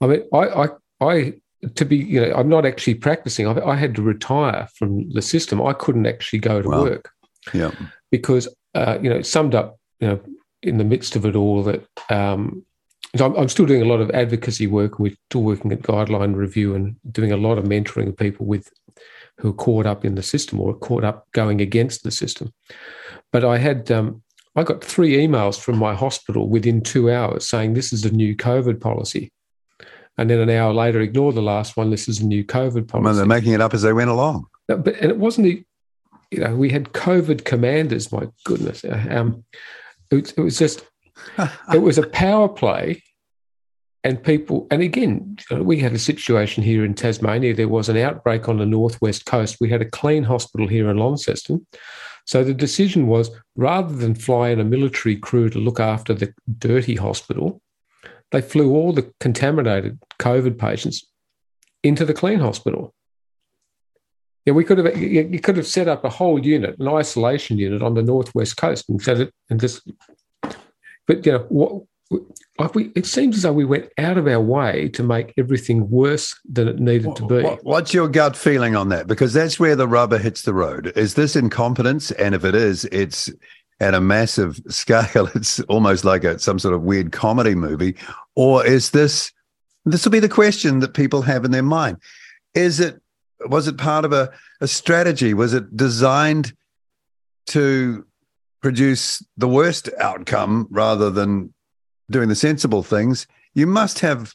[0.00, 0.68] I mean, I, I,
[1.00, 1.34] I
[1.74, 3.46] to be, you know, I'm not actually practicing.
[3.46, 5.62] I, I, had to retire from the system.
[5.62, 7.10] I couldn't actually go to work.
[7.54, 7.70] Yeah.
[8.10, 10.20] Because, uh, you know, it summed up, you know,
[10.62, 12.65] in the midst of it all that um,
[13.20, 14.98] I'm, I'm, still doing a lot of advocacy work.
[14.98, 18.70] We're still working at guideline review and doing a lot of mentoring of people with
[19.38, 22.52] who are caught up in the system or caught up going against the system.
[23.32, 24.22] But I had um,
[24.54, 28.34] I got three emails from my hospital within two hours saying this is a new
[28.34, 29.30] COVID policy.
[30.18, 31.90] And then an hour later, ignore the last one.
[31.90, 33.18] This is a new COVID policy.
[33.18, 34.46] They're making it up as they went along.
[34.66, 35.46] But and it wasn't,
[36.30, 38.10] you know, we had COVID commanders.
[38.10, 39.44] My goodness, um,
[40.10, 40.86] it, it was just
[41.74, 43.02] it was a power play
[44.06, 47.52] and people and again we had a situation here in tasmania.
[47.52, 49.56] There was an outbreak on the northwest coast.
[49.60, 51.66] We had a clean hospital here in launceston.
[52.24, 56.32] So the decision was rather than fly in a military crew to look after the
[56.58, 57.60] dirty hospital
[58.30, 61.04] they flew all the contaminated covid patients
[61.82, 62.94] into the clean hospital.
[64.44, 67.82] Yeah, we could have you could have set up a whole unit, an isolation unit
[67.82, 69.88] on the northwest coast, and set it and just
[71.06, 74.88] but you know, what, we, it seems as though we went out of our way
[74.90, 77.42] to make everything worse than it needed to be.
[77.62, 79.06] What's your gut feeling on that?
[79.06, 80.92] Because that's where the rubber hits the road.
[80.96, 82.12] Is this incompetence?
[82.12, 83.30] And if it is, it's
[83.80, 85.28] at a massive scale.
[85.34, 87.96] It's almost like a, some sort of weird comedy movie.
[88.34, 89.32] Or is this?
[89.84, 91.98] This will be the question that people have in their mind.
[92.54, 93.00] Is it?
[93.48, 95.34] Was it part of a, a strategy?
[95.34, 96.54] Was it designed
[97.48, 98.06] to
[98.62, 101.52] produce the worst outcome rather than
[102.10, 104.34] doing the sensible things, you must have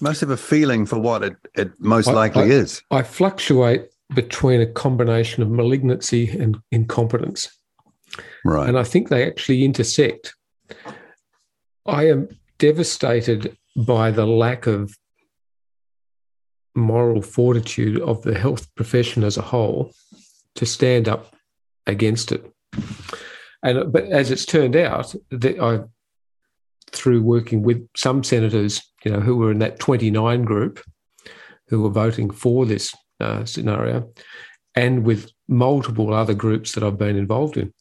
[0.00, 2.82] must have a feeling for what it, it most I, likely I, is.
[2.90, 7.48] I fluctuate between a combination of malignancy and incompetence.
[8.44, 8.68] Right.
[8.68, 10.34] And I think they actually intersect.
[11.84, 14.96] I am devastated by the lack of
[16.74, 19.92] moral fortitude of the health profession as a whole
[20.54, 21.34] to stand up
[21.86, 22.50] against it.
[23.62, 25.80] And but as it's turned out, that I
[26.92, 30.82] through working with some senators, you know, who were in that 29 group,
[31.68, 34.10] who were voting for this uh, scenario,
[34.74, 37.72] and with multiple other groups that I've been involved in,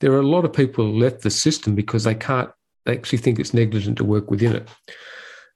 [0.00, 2.50] there are a lot of people who left the system because they can't.
[2.84, 4.68] They actually think it's negligent to work within it.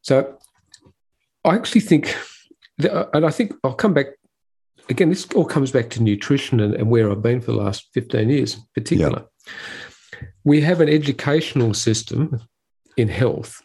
[0.03, 0.39] So,
[1.45, 2.17] I actually think,
[2.79, 4.07] that, and I think I'll come back
[4.89, 5.11] again.
[5.11, 8.31] This all comes back to nutrition and, and where I've been for the last 15
[8.31, 9.21] years, in particular.
[9.21, 9.29] Yep
[10.45, 12.41] we have an educational system
[12.99, 13.63] in health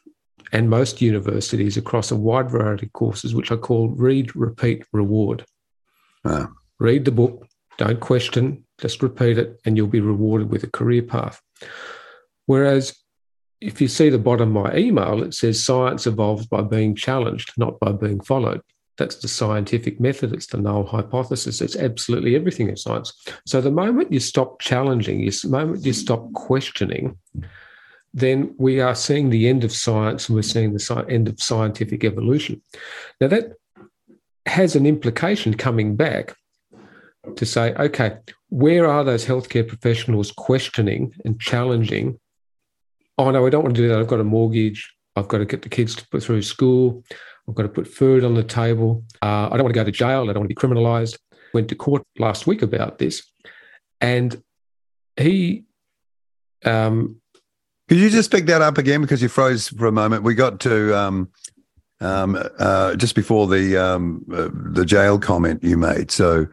[0.52, 5.46] and most universities across a wide variety of courses, which I call read, repeat, reward.
[6.24, 6.50] Wow.
[6.80, 11.02] Read the book, don't question, just repeat it, and you'll be rewarded with a career
[11.02, 11.42] path.
[12.46, 12.96] Whereas
[13.62, 17.54] if you see the bottom of my email, it says science evolves by being challenged,
[17.58, 18.62] not by being followed.
[18.98, 20.34] That's the scientific method.
[20.34, 21.62] It's the null hypothesis.
[21.62, 23.12] It's absolutely everything in science.
[23.48, 27.18] So the moment you stop challenging, the moment you stop questioning,
[28.14, 32.04] then we are seeing the end of science and we're seeing the end of scientific
[32.04, 32.62] evolution.
[33.20, 33.54] Now, that
[34.46, 36.36] has an implication coming back
[37.36, 38.18] to say, okay,
[38.50, 42.20] where are those healthcare professionals questioning and challenging?
[43.18, 44.00] Oh, no, I don't want to do that.
[44.00, 44.94] I've got a mortgage.
[45.16, 47.04] I've got to get the kids to put through school.
[47.48, 49.04] I've got to put food on the table.
[49.22, 50.24] Uh, I don't want to go to jail.
[50.24, 51.18] I don't want to be criminalized.
[51.54, 53.24] Went to court last week about this.
[54.02, 54.42] And
[55.18, 55.64] he.
[56.64, 57.22] Um,
[57.94, 60.24] Could you just pick that up again because you froze for a moment?
[60.24, 61.30] We got to um,
[62.02, 66.10] um, uh, just before the um, uh, the jail comment you made.
[66.10, 66.48] So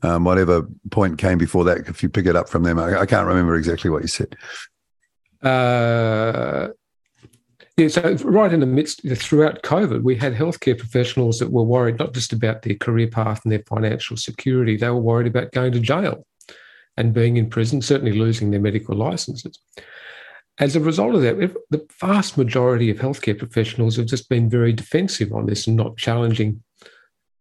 [0.00, 3.04] um, whatever point came before that, if you pick it up from them, I, I
[3.04, 4.36] can't remember exactly what you said.
[5.42, 6.68] Uh,
[7.76, 11.98] yeah, so right in the midst, throughout COVID, we had healthcare professionals that were worried
[11.98, 15.72] not just about their career path and their financial security, they were worried about going
[15.72, 16.26] to jail
[16.96, 19.58] and being in prison, certainly losing their medical licenses.
[20.58, 21.36] As a result of that,
[21.70, 25.98] the vast majority of healthcare professionals have just been very defensive on this and not
[25.98, 26.62] challenging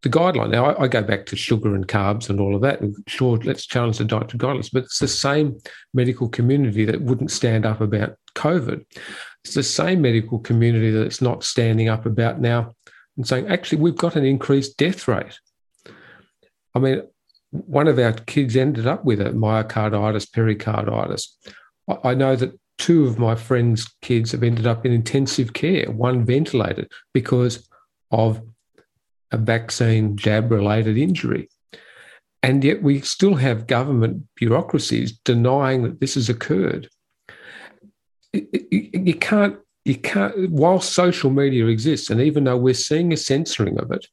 [0.05, 0.51] the guideline.
[0.51, 2.81] Now, I, I, go back to sugar and carbs and all of that.
[2.81, 5.57] And sure, let's challenge the dietary guidelines, but it's the same
[5.93, 8.85] medical community that wouldn't stand up about COVID.
[9.43, 12.75] It's the same medical community that's not standing up about now
[13.17, 15.39] and saying, actually, we've got an increased death rate.
[16.75, 17.01] I mean,
[17.51, 21.37] one of our kids ended up with a myocarditis, pericarditis.
[22.03, 26.23] I know that two of my friends' kids have ended up in intensive care, one
[26.23, 27.67] ventilated because
[28.11, 28.39] of
[29.31, 31.49] a vaccine jab related injury.
[32.43, 36.87] And yet we still have government bureaucracies denying that this has occurred.
[38.33, 43.79] You can't, you can't, while social media exists, and even though we're seeing a censoring
[43.79, 44.05] of it,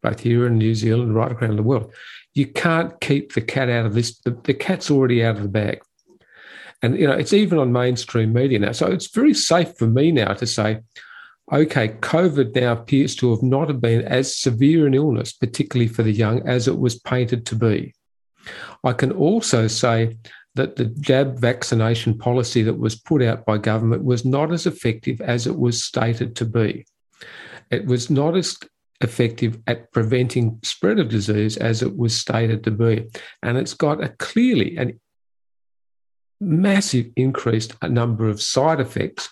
[0.00, 1.92] both here in New Zealand, and right around the world,
[2.34, 4.16] you can't keep the cat out of this.
[4.20, 5.80] The, the cat's already out of the bag.
[6.82, 8.72] And, you know, it's even on mainstream media now.
[8.72, 10.80] So it's very safe for me now to say,
[11.52, 16.12] okay, COVID now appears to have not been as severe an illness, particularly for the
[16.12, 17.94] young, as it was painted to be.
[18.84, 20.16] I can also say
[20.54, 25.20] that the jab vaccination policy that was put out by government was not as effective
[25.20, 26.86] as it was stated to be.
[27.70, 28.56] It was not as
[29.02, 33.06] effective at preventing spread of disease as it was stated to be.
[33.42, 34.98] And it's got a clearly an
[36.40, 39.28] massive increased number of side effects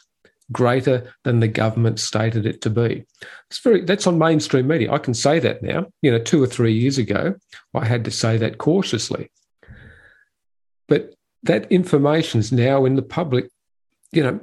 [0.52, 3.04] greater than the government stated it to be.
[3.50, 4.92] It's very that's on mainstream media.
[4.92, 5.86] I can say that now.
[6.02, 7.34] You know, two or three years ago,
[7.74, 9.30] I had to say that cautiously.
[10.88, 11.14] But
[11.44, 13.48] that information is now in the public.
[14.12, 14.40] You know,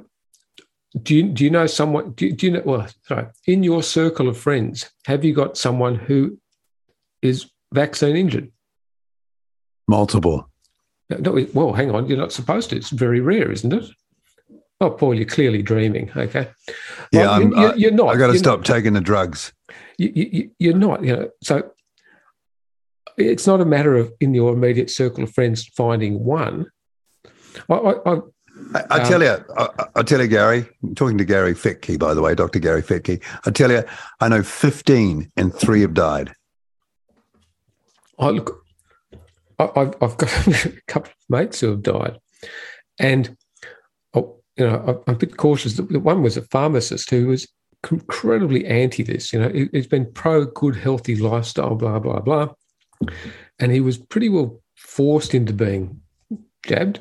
[1.00, 2.12] do you do you know someone?
[2.12, 2.62] Do, do you know?
[2.64, 6.38] Well, sorry, in your circle of friends, have you got someone who
[7.22, 8.50] is vaccine injured?
[9.88, 10.48] Multiple.
[11.18, 12.06] No, well, hang on.
[12.06, 12.76] You're not supposed to.
[12.76, 13.84] It's very rare, isn't it?
[14.80, 16.10] Oh, Paul, you're clearly dreaming.
[16.16, 16.48] Okay.
[17.12, 18.14] Yeah, well, you're, you're, not.
[18.14, 19.52] I got to stop not, taking the drugs.
[19.96, 21.04] You, you, are not.
[21.04, 21.70] You know, so
[23.16, 26.66] it's not a matter of in your immediate circle of friends finding one.
[27.68, 28.18] I, I, I,
[28.74, 30.66] I, I tell um, you, I, I, tell you, Gary.
[30.82, 32.58] I'm talking to Gary Fettke, by the way, Dr.
[32.58, 33.22] Gary Fettke.
[33.46, 33.84] I tell you,
[34.20, 36.34] I know 15 and three have died.
[38.18, 38.61] I look,
[39.58, 42.18] I, have got a couple of mates who have died,
[42.98, 43.36] and
[44.14, 45.74] oh, you know, I'm a bit cautious.
[45.74, 47.46] The one was a pharmacist who was
[47.90, 49.32] incredibly anti this.
[49.32, 52.48] You know, he's been pro good, healthy lifestyle, blah, blah, blah.
[53.58, 56.00] And he was pretty well forced into being
[56.64, 57.00] jabbed.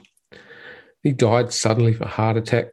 [1.04, 2.68] He died suddenly of a heart attack.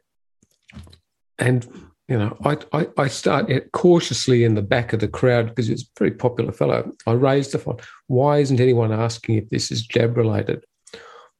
[1.37, 1.67] And,
[2.09, 5.83] you know, I, I, I start cautiously in the back of the crowd because it's
[5.83, 6.91] a very popular fellow.
[7.05, 7.77] I raised the phone.
[8.07, 10.65] Why isn't anyone asking if this is jab related?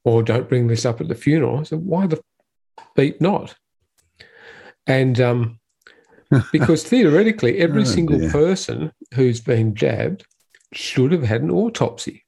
[0.04, 1.58] Or don't bring this up at the funeral.
[1.58, 2.22] I said, why the
[2.94, 3.56] beat not.
[4.86, 5.58] And um,
[6.52, 8.30] because theoretically, every oh, single dear.
[8.30, 10.24] person who's been jabbed
[10.72, 12.24] should have had an autopsy.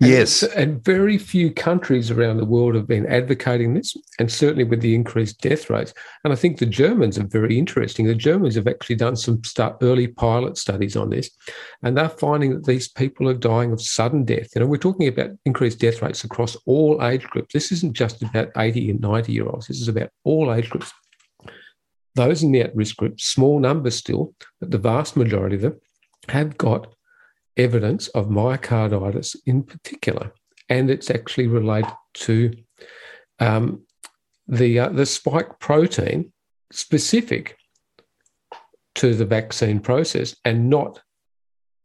[0.00, 0.42] And yes.
[0.42, 4.94] And very few countries around the world have been advocating this, and certainly with the
[4.94, 5.94] increased death rates.
[6.22, 8.06] And I think the Germans are very interesting.
[8.06, 11.30] The Germans have actually done some start, early pilot studies on this,
[11.82, 14.48] and they're finding that these people are dying of sudden death.
[14.54, 17.52] You know, we're talking about increased death rates across all age groups.
[17.54, 20.92] This isn't just about 80 and 90 year olds, this is about all age groups.
[22.16, 25.80] Those in the at risk group, small numbers still, but the vast majority of them
[26.28, 26.94] have got
[27.56, 30.32] evidence of myocarditis in particular,
[30.68, 32.52] and it's actually related to
[33.38, 33.82] um,
[34.48, 36.32] the uh, the spike protein
[36.72, 37.56] specific
[38.96, 41.00] to the vaccine process, and not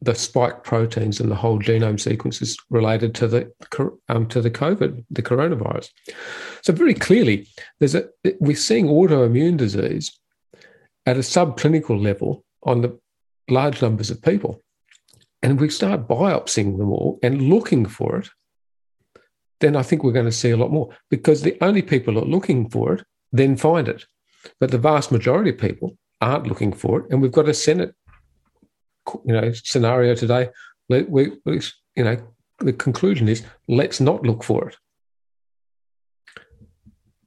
[0.01, 3.51] the spike proteins and the whole genome sequences related to the
[4.07, 5.89] um, to the COVID, the coronavirus.
[6.61, 7.47] So very clearly,
[7.79, 8.09] there's a
[8.39, 10.17] we're seeing autoimmune disease
[11.05, 12.99] at a subclinical level on the
[13.49, 14.61] large numbers of people,
[15.41, 18.29] and we start biopsying them all and looking for it.
[19.59, 22.23] Then I think we're going to see a lot more because the only people that
[22.23, 24.05] are looking for it then find it,
[24.59, 27.93] but the vast majority of people aren't looking for it, and we've got a Senate
[29.25, 30.49] you know scenario today,
[30.87, 31.03] we,
[31.45, 31.61] we,
[31.95, 32.17] you know,
[32.59, 34.77] the conclusion is let's not look for it.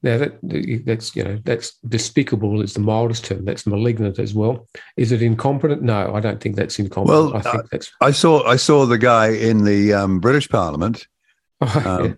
[0.03, 0.39] Now that
[0.85, 3.45] that's you know that's despicable is the mildest term.
[3.45, 4.67] That's malignant as well.
[4.97, 5.83] Is it incompetent?
[5.83, 7.33] No, I don't think that's incompetent.
[7.33, 7.93] Well, I think that's.
[8.01, 11.07] I saw I saw the guy in the um, British Parliament.
[11.65, 12.17] Oh, um,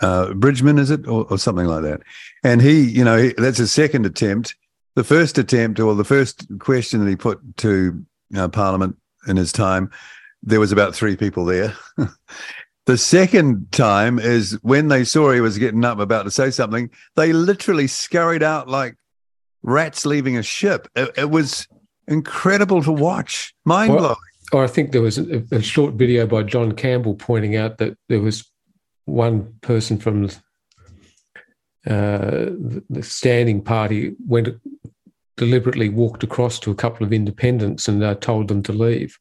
[0.00, 0.08] yeah.
[0.08, 2.00] uh, Bridgman, is it, or, or, something like that?
[2.42, 4.56] And he, you know, he, that's his second attempt.
[4.94, 8.02] The first attempt, or the first question that he put to
[8.34, 9.90] uh, Parliament in his time,
[10.42, 11.76] there was about three people there.
[12.88, 16.88] the second time is when they saw he was getting up about to say something,
[17.16, 18.96] they literally scurried out like
[19.62, 20.88] rats leaving a ship.
[20.96, 21.68] It, it was
[22.06, 24.04] incredible to watch, mind blowing.
[24.04, 24.18] Well,
[24.54, 27.94] or I think there was a, a, short video by John Campbell pointing out that
[28.08, 28.50] there was
[29.04, 30.30] one person from
[31.86, 34.48] uh, the, the standing party went
[35.36, 39.18] deliberately walked across to a couple of independents and uh, told them to leave.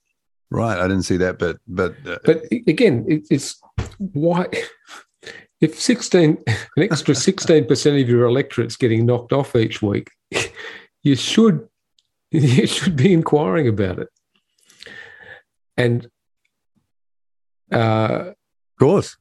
[0.49, 3.61] Right, I didn't see that, but but uh, but again, it, it's
[3.97, 4.47] why
[5.59, 10.09] if sixteen an extra sixteen percent of your electorate's getting knocked off each week,
[11.03, 11.67] you should
[12.31, 14.09] you should be inquiring about it,
[15.75, 16.07] and
[17.71, 18.35] uh, of
[18.79, 19.17] course.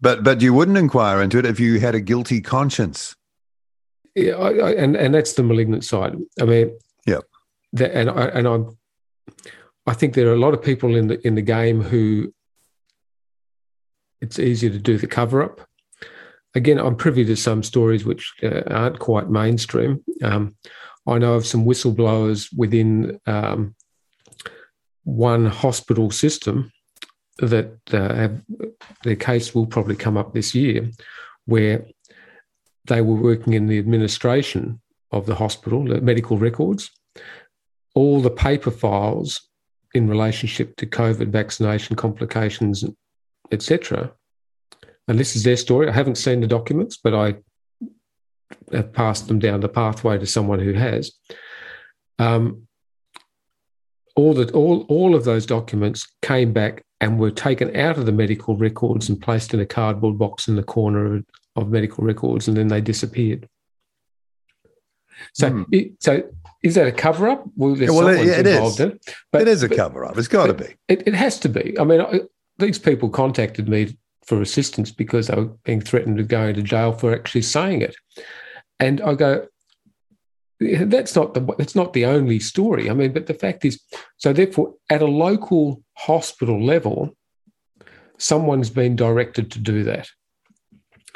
[0.00, 3.16] But but you wouldn't inquire into it if you had a guilty conscience
[4.14, 6.16] yeah, I, I, and and that's the malignant side.
[6.40, 7.20] I mean, yeah,
[7.72, 8.78] that, and I, and I'm,
[9.86, 12.32] I think there are a lot of people in the in the game who
[14.20, 15.60] it's easier to do the cover up.
[16.54, 20.04] Again, I'm privy to some stories which uh, aren't quite mainstream.
[20.22, 20.56] Um,
[21.06, 23.74] I know of some whistleblowers within um,
[25.04, 26.70] one hospital system
[27.38, 28.42] that uh, have
[29.02, 30.88] their case will probably come up this year,
[31.46, 31.86] where
[32.86, 34.80] they were working in the administration
[35.10, 36.90] of the hospital, the medical records,
[37.94, 39.48] all the paper files
[39.94, 42.84] in relationship to COVID vaccination complications,
[43.50, 44.12] etc.
[45.08, 45.88] And this is their story.
[45.88, 47.36] I haven't seen the documents, but I
[48.72, 51.12] have passed them down the pathway to someone who has.
[52.18, 52.66] Um,
[54.14, 58.12] all that all all of those documents came back and were taken out of the
[58.12, 61.24] medical records and placed in a cardboard box in the corner of,
[61.56, 63.48] of medical records, and then they disappeared.
[65.34, 65.66] So, mm.
[65.72, 66.22] it, so
[66.62, 67.44] is that a cover up?
[67.56, 68.80] Well, yeah, well it, it is.
[68.80, 68.98] In
[69.32, 70.16] but, it is a cover up.
[70.16, 70.76] It's got to be.
[70.88, 71.76] It, it has to be.
[71.78, 72.20] I mean, I,
[72.58, 76.92] these people contacted me for assistance because they were being threatened with going to jail
[76.92, 77.96] for actually saying it,
[78.78, 79.46] and I go,
[80.60, 82.88] that's not the that's not the only story.
[82.88, 83.80] I mean, but the fact is,
[84.16, 87.16] so therefore, at a local hospital level,
[88.18, 90.08] someone's been directed to do that.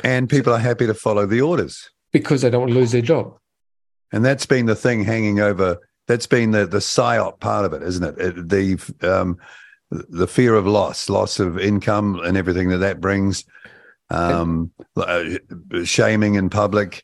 [0.03, 3.03] And people are happy to follow the orders because they don't want to lose their
[3.03, 3.39] job.
[4.13, 5.79] And that's been the thing hanging over.
[6.07, 8.19] That's been the the psyop part of it, isn't it?
[8.19, 9.39] it the um,
[9.91, 13.45] the fear of loss, loss of income, and everything that that brings.
[14.09, 15.25] Um, uh,
[15.83, 17.03] shaming in public,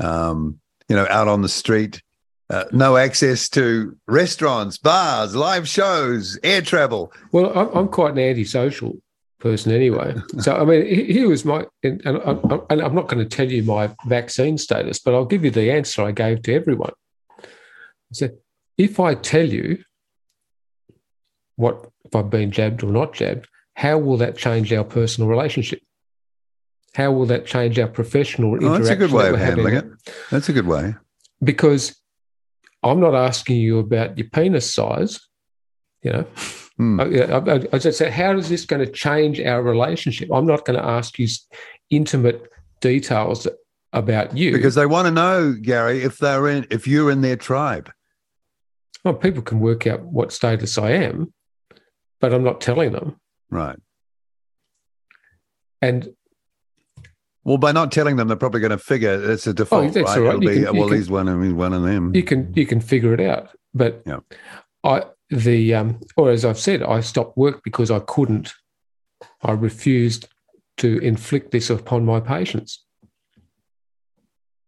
[0.00, 2.02] um, you know, out on the street,
[2.50, 7.10] uh, no access to restaurants, bars, live shows, air travel.
[7.32, 8.96] Well, I'm, I'm quite an antisocial
[9.42, 10.14] person anyway.
[10.38, 14.56] so, I mean, here was my, and, I'm not going to tell you my vaccine
[14.56, 16.92] status, but I'll give you the answer I gave to everyone.
[17.40, 18.38] I said,
[18.78, 19.82] if I tell you
[21.56, 25.80] what, if I've been jabbed or not jabbed, how will that change our personal relationship?
[26.94, 28.82] How will that change our professional oh, interaction?
[28.82, 29.86] That's a good way of handling it.
[30.30, 30.94] That's a good way.
[31.42, 31.96] Because
[32.82, 35.20] I'm not asking you about your penis size,
[36.02, 36.26] you know.
[36.76, 37.00] Hmm.
[37.00, 40.30] I, I, said, how is this going to change our relationship?
[40.32, 41.28] I'm not going to ask you
[41.90, 42.50] intimate
[42.80, 43.46] details
[43.92, 47.36] about you because they want to know, Gary, if they're in, if you're in their
[47.36, 47.90] tribe.
[49.04, 51.32] Well, people can work out what status I am,
[52.20, 53.16] but I'm not telling them.
[53.50, 53.78] Right.
[55.82, 56.08] And
[57.44, 59.86] well, by not telling them, they're probably going to figure it's a default.
[59.86, 60.18] Oh, that's right?
[60.18, 60.40] all right.
[60.40, 62.14] Be, can, well, can, he's one of he's one of them.
[62.14, 64.20] You can you can figure it out, but yeah.
[64.84, 65.02] I
[65.32, 68.52] the um, or as I've said, I stopped work because I couldn't.
[69.42, 70.28] I refused
[70.78, 72.84] to inflict this upon my patients.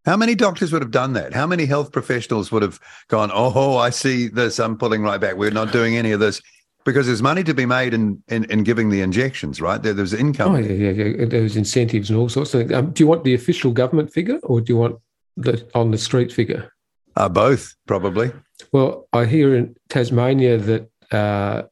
[0.05, 1.33] How many doctors would have done that?
[1.33, 4.59] How many health professionals would have gone, "Oh, I see this.
[4.59, 5.35] I'm pulling right back.
[5.35, 6.41] We're not doing any of this."
[6.85, 9.81] because there's money to be made in in, in giving the injections, right?
[9.81, 10.55] There, there's income.
[10.55, 11.25] Oh yeah, yeah, yeah.
[11.25, 12.73] There's incentives and all sorts of things.
[12.73, 14.99] Um, do you want the official government figure or do you want
[15.35, 16.71] the on the street figure?
[17.15, 18.31] Uh, both, probably.
[18.71, 21.63] Well, I hear in Tasmania that uh,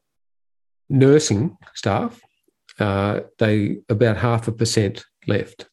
[0.88, 2.20] nursing staff,
[2.78, 5.66] uh, they about half a percent left.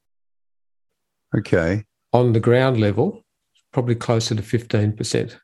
[1.36, 1.86] Okay.
[2.14, 3.24] On the ground level,
[3.72, 5.38] probably closer to fifteen percent.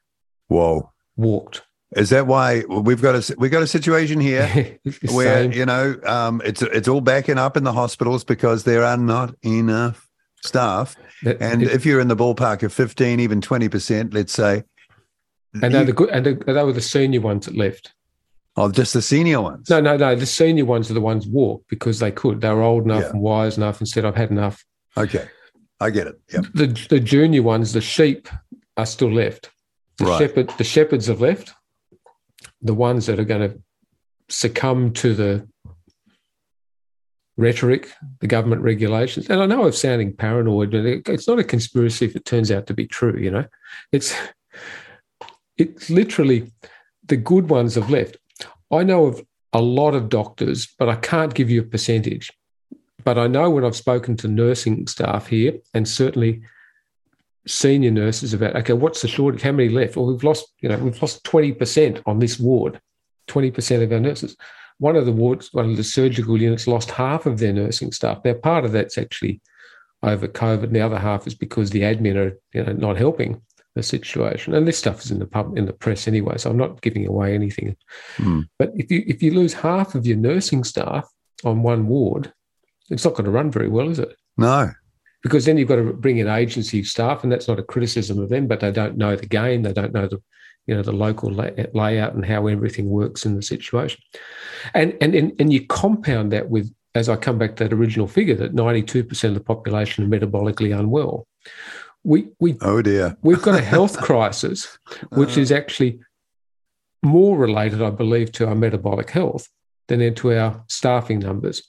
[0.47, 0.91] Whoa.
[1.15, 1.63] Walked.
[1.95, 4.77] Is that why we've got a we've got a situation here
[5.11, 5.53] where Same.
[5.53, 9.33] you know um, it's it's all backing up in the hospitals because there are not
[9.45, 10.06] enough
[10.47, 14.33] staff, That- and it- if you're in the ballpark of fifteen, even twenty percent, let's
[14.33, 14.63] say,
[15.61, 17.93] and they're the good, and they they were the senior ones that left.
[18.59, 19.69] oh, just the senior ones.
[19.69, 20.15] No, no, no.
[20.15, 22.41] The senior ones are the ones walked because they could.
[22.41, 23.09] They were old enough Yeah.
[23.11, 24.63] and wise enough and said, "I've had enough."
[24.97, 25.25] Okay,
[25.79, 26.15] I get it.
[26.33, 26.45] Yep.
[26.55, 28.27] The the junior ones, the sheep,
[28.77, 29.51] are still left.
[29.99, 30.19] The Right.
[30.19, 31.53] shepherd, the shepherds have left.
[32.61, 33.59] The ones that are going to
[34.29, 35.47] succumb to the
[37.37, 42.05] rhetoric, the government regulations, and I know I'm sounding paranoid, but it's not a conspiracy
[42.05, 43.17] if it turns out to be true.
[43.17, 43.45] You know,
[43.91, 44.13] it's
[45.57, 46.51] it's literally
[47.05, 48.17] the good ones have left.
[48.71, 52.31] I know of a lot of doctors, but I can't give you a percentage.
[53.03, 56.41] But I know when I've spoken to nursing staff here, and certainly
[57.47, 59.41] senior nurses about okay, what's the shortage?
[59.41, 59.95] How many left?
[59.95, 62.81] Well, we've lost, you know, we've lost twenty percent on this ward.
[63.27, 64.35] Twenty percent of our nurses.
[64.79, 68.19] One of the wards, one of the surgical units, lost half of their nursing staff.
[68.23, 69.41] Now, part of that's actually
[70.03, 73.41] over COVID, and the other half is because the admin are, you know, not helping
[73.73, 74.53] the situation.
[74.53, 77.07] And this stuff is in the pub in the press anyway, so I'm not giving
[77.07, 77.75] away anything.
[78.17, 78.41] Hmm.
[78.59, 81.07] But if you if you lose half of your nursing staff
[81.43, 82.31] on one ward,
[82.89, 84.15] it's not going to run very well, is it?
[84.37, 84.71] No.
[85.23, 88.29] because then you've got to bring in agency staff, and that's not a criticism of
[88.29, 90.21] them, but they don't know the game, they don't know the
[90.67, 94.01] you know the local lay- layout and how everything works in the situation,
[94.73, 98.07] and and and, and you compound that with as I come back to that original
[98.07, 101.25] figure that ninety two percent of the population are metabolically unwell.
[102.03, 103.17] We we Oh dear.
[103.21, 104.77] we've got a health crisis,
[105.11, 105.41] which uh.
[105.41, 105.99] is actually
[107.03, 109.47] more related, I believe, to our metabolic health
[109.87, 111.63] than to our staffing numbers.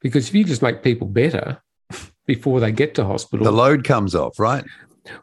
[0.00, 1.62] Because if you just make people better
[2.26, 4.64] before they get to hospital, The load comes off, right?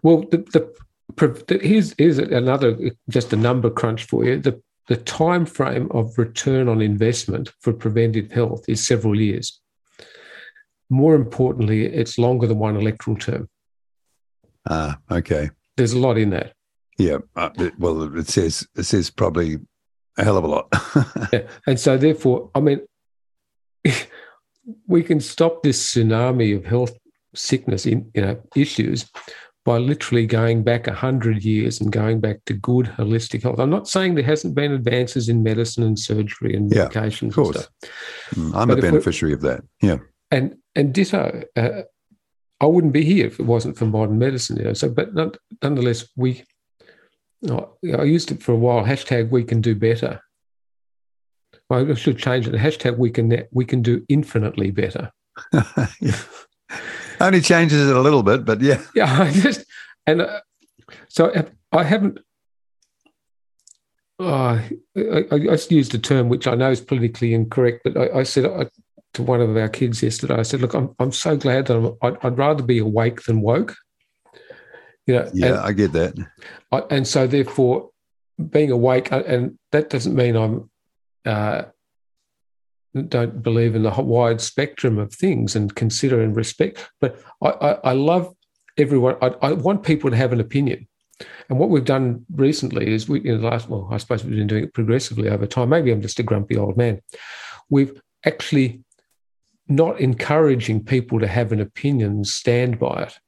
[0.01, 0.73] well, the, the
[1.49, 2.77] here's here's another
[3.09, 4.39] just a number crunch for you.
[4.39, 9.59] The the time frame of return on investment for preventive health is several years.
[10.89, 13.49] More importantly, it's longer than one electoral term.
[14.69, 15.49] Ah, okay.
[15.77, 16.53] There's a lot in that.
[16.97, 17.17] Yeah.
[17.35, 17.49] Uh,
[17.79, 19.57] well, it says it says probably
[20.17, 20.67] a hell of a lot.
[21.33, 21.47] Yeah.
[21.65, 22.81] And so, therefore, I mean,
[24.87, 26.97] we can stop this tsunami of health
[27.33, 29.09] sickness in you know issues
[29.65, 33.59] by literally going back a hundred years and going back to good holistic health.
[33.59, 37.33] I'm not saying there hasn't been advances in medicine and surgery and Yeah, medications and
[37.33, 37.67] course.
[38.35, 39.63] Mm, I'm But a beneficiary of that.
[39.81, 39.97] Yeah.
[40.29, 41.81] And and ditto, uh,
[42.61, 44.57] I wouldn't be here if it wasn't for modern medicine.
[44.57, 44.73] You know.
[44.73, 46.43] So, but none- nonetheless, we.
[47.49, 47.65] I
[47.97, 48.83] I used it for a while.
[48.83, 50.21] Hashtag we can do better.
[51.69, 52.53] Well, I should change it.
[52.53, 55.11] Hashtag we can we can do infinitely better.
[56.01, 56.19] Yeah.
[57.19, 58.81] Only changes it a little bit, but yeah.
[58.95, 59.65] Yeah, I just
[60.07, 60.41] and uh,
[61.09, 61.31] so
[61.71, 62.19] I haven't.
[64.17, 64.61] Uh,
[64.95, 68.23] I, I just used a term which I know is politically incorrect, but I, I
[68.23, 68.65] said uh,
[69.13, 71.97] to one of our kids yesterday, I said, "Look, I'm I'm so glad that I'm,
[72.01, 73.75] I'd, I'd rather be awake than woke."
[75.07, 76.15] You know, Yeah, I get that.
[76.71, 77.89] I, and so therefore,
[78.49, 80.69] being awake, uh, and that doesn't mean I'm
[81.25, 81.63] uh,
[83.03, 86.89] don't believe in the wide spectrum of things and consider and respect.
[87.01, 88.33] But I, I, I love
[88.77, 89.17] everyone.
[89.21, 90.87] I, I want people to have an opinion.
[91.49, 94.47] And what we've done recently is we, in the last, well, I suppose we've been
[94.47, 95.69] doing it progressively over time.
[95.69, 97.01] Maybe I'm just a grumpy old man.
[97.69, 98.81] We've actually
[99.67, 103.19] not encouraging people to have an opinion and stand by it.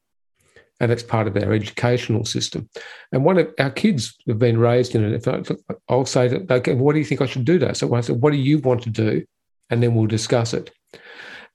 [0.79, 2.69] And that's part of our educational system.
[3.11, 5.13] And one of our kids have been raised in it.
[5.13, 5.41] If I,
[5.89, 7.57] I'll say, to, okay, what do you think I should do?
[7.57, 9.25] That so I said, what do you want to do?
[9.69, 10.71] And then we'll discuss it.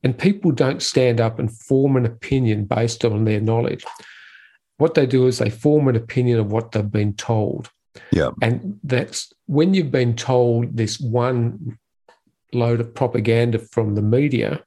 [0.02, 3.84] And people don't stand up and form an opinion based on their knowledge.
[4.78, 7.70] What they do is they form an opinion of what they've been told.
[8.10, 8.30] Yeah.
[8.40, 11.78] And that's when you've been told this one
[12.52, 14.62] load of propaganda from the media,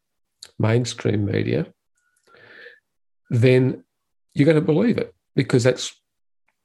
[0.58, 1.68] mainstream media,
[3.30, 3.84] then
[4.34, 6.00] you're going to believe it because that's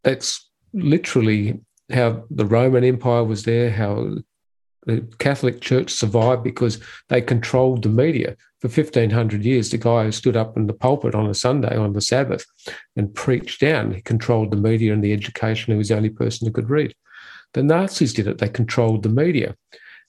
[0.03, 1.61] that's literally
[1.93, 4.17] how the Roman Empire was there, how
[4.87, 9.71] the Catholic Church survived because they controlled the media for 1500 years.
[9.71, 12.45] The guy who stood up in the pulpit on a Sunday on the Sabbath
[12.97, 15.73] and preached down, he controlled the media and the education.
[15.73, 16.95] He was the only person who could read.
[17.53, 18.39] The Nazis did it.
[18.39, 19.57] They controlled the media.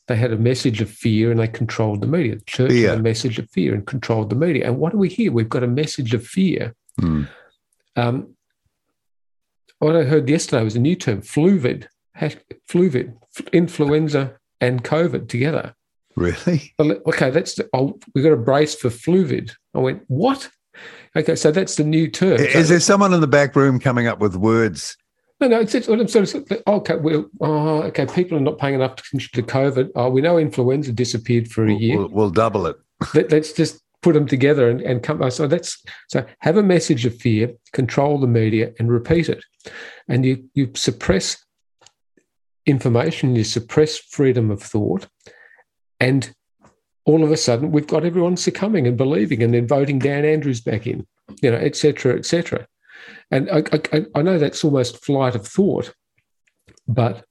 [0.08, 2.36] They had a message of fear and they controlled the media.
[2.36, 2.90] The church Fear.
[2.90, 4.68] had a message of fear and controlled the media.
[4.68, 5.32] And what do we hear?
[5.32, 6.76] We've got a message of fear.
[7.00, 7.24] Hmm.
[7.96, 8.36] Um,
[9.80, 11.88] what I heard yesterday was a new term, fluvid,
[12.68, 13.14] fluvid,
[13.52, 15.76] influenza and COVID together.
[16.16, 16.74] Really?
[16.80, 19.52] Okay, that's the, oh, we've got a brace for fluvid.
[19.74, 20.50] I went, what?
[21.16, 22.38] Okay, so that's the new term.
[22.38, 24.96] So- Is there someone in the back room coming up with words?
[25.40, 26.98] No, no, it's, it's what I'm sort of oh, okay.
[26.98, 29.90] Well, oh, okay, people are not paying enough attention to COVID.
[29.96, 31.98] Oh, we know influenza disappeared for a year.
[31.98, 32.76] We'll, we'll double it.
[33.16, 35.20] Let, us just put them together and, and come.
[35.24, 39.44] Oh, so that's so have a message of fear, control the media, and repeat it.
[40.08, 41.44] And you you suppress
[42.66, 45.08] information, you suppress freedom of thought,
[46.00, 46.34] and
[47.06, 50.62] all of a sudden we've got everyone succumbing and believing, and then voting Dan Andrews
[50.62, 51.06] back in,
[51.42, 52.68] you know, et cetera, et cetera.
[53.32, 55.94] And I, I, I know that's almost flight of thought,
[56.88, 57.26] but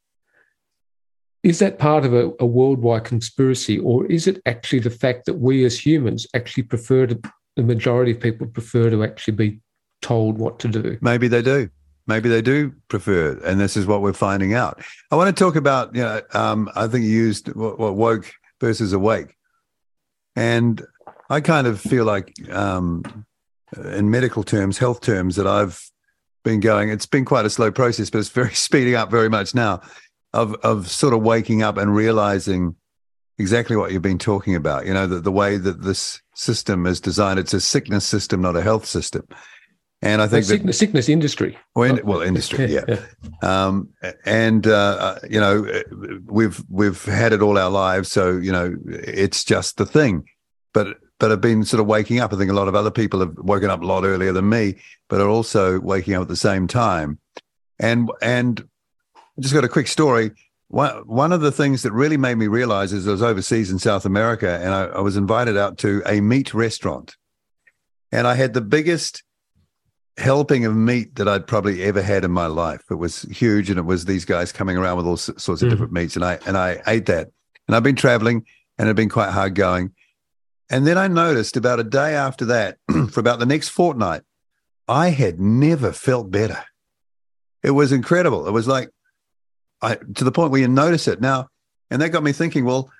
[1.43, 5.35] is that part of a, a, worldwide conspiracy, or is it actually the fact that
[5.35, 7.21] we as humans actually prefer to,
[7.57, 9.61] the majority of people prefer to actually be
[10.03, 10.99] told what to do?
[11.01, 11.71] Maybe they do.
[12.11, 14.83] Maybe they do prefer, it, and this is what we're finding out.
[15.11, 18.31] I want to talk about, you know, um, I think you used what, what woke
[18.61, 19.37] versus awake,
[20.37, 20.85] and
[21.31, 23.25] I kind of feel like, um,
[23.77, 25.81] in medical terms, health terms, that I've
[26.43, 26.91] been going.
[26.91, 29.81] It's been quite a slow process, but it's very speeding up very much now
[30.33, 32.77] of of sort of waking up and realizing
[33.39, 34.87] exactly what you've been talking about.
[34.87, 38.57] You know, that the way that this system is designed, it's a sickness system, not
[38.57, 39.27] a health system.
[40.03, 41.59] And I think well, sickness, that, sickness industry.
[41.75, 42.85] Well, in, well industry, yeah.
[42.89, 43.01] yeah.
[43.43, 43.91] Um,
[44.25, 45.67] and uh, you know,
[46.25, 50.25] we've we've had it all our lives, so you know, it's just the thing.
[50.73, 52.33] But but I've been sort of waking up.
[52.33, 54.77] I think a lot of other people have woken up a lot earlier than me,
[55.09, 57.19] but are also waking up at the same time.
[57.79, 58.67] And and
[59.39, 60.33] just got a quick story.
[60.69, 63.79] One, one of the things that really made me realize is I was overseas in
[63.79, 67.17] South America and I, I was invited out to a meat restaurant.
[68.13, 69.23] And I had the biggest
[70.17, 72.83] helping of meat that I'd probably ever had in my life.
[72.91, 75.71] It was huge and it was these guys coming around with all sorts of mm.
[75.71, 76.17] different meats.
[76.17, 77.29] And I and I ate that.
[77.67, 78.45] And I've been traveling
[78.79, 79.93] and it had been quite hard going.
[80.71, 82.79] And then I noticed about a day after that,
[83.11, 84.23] for about the next fortnight,
[84.87, 86.65] I had never felt better.
[87.63, 88.47] It was incredible.
[88.47, 88.91] It was like
[89.83, 91.49] I, to the point where you notice it now.
[91.91, 92.91] And that got me thinking, well,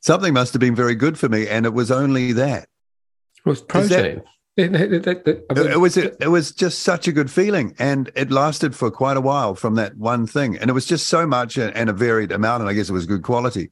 [0.00, 1.48] something must have been very good for me.
[1.48, 2.64] And it was only that.
[3.44, 4.16] It was protein.
[4.16, 4.24] That,
[4.60, 9.16] it was it, it was just such a good feeling, and it lasted for quite
[9.16, 12.32] a while from that one thing, and it was just so much and a varied
[12.32, 13.70] amount, and I guess it was good quality.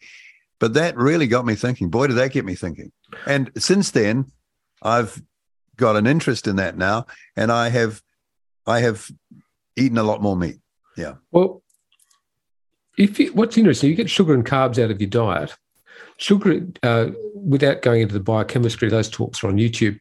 [0.59, 1.89] But that really got me thinking.
[1.89, 2.93] Boy, did that get me thinking!
[3.27, 4.33] And since then,
[4.83, 5.23] I've
[5.77, 8.03] got an interest in that now, and I have
[8.67, 9.11] I have
[9.77, 10.59] eaten a lot more meat.
[10.97, 11.15] Yeah.
[11.31, 11.63] Well,
[12.99, 15.55] if you, what's interesting, you get sugar and carbs out of your diet.
[16.17, 19.99] Sugar, uh, without going into the biochemistry, those talks are on YouTube.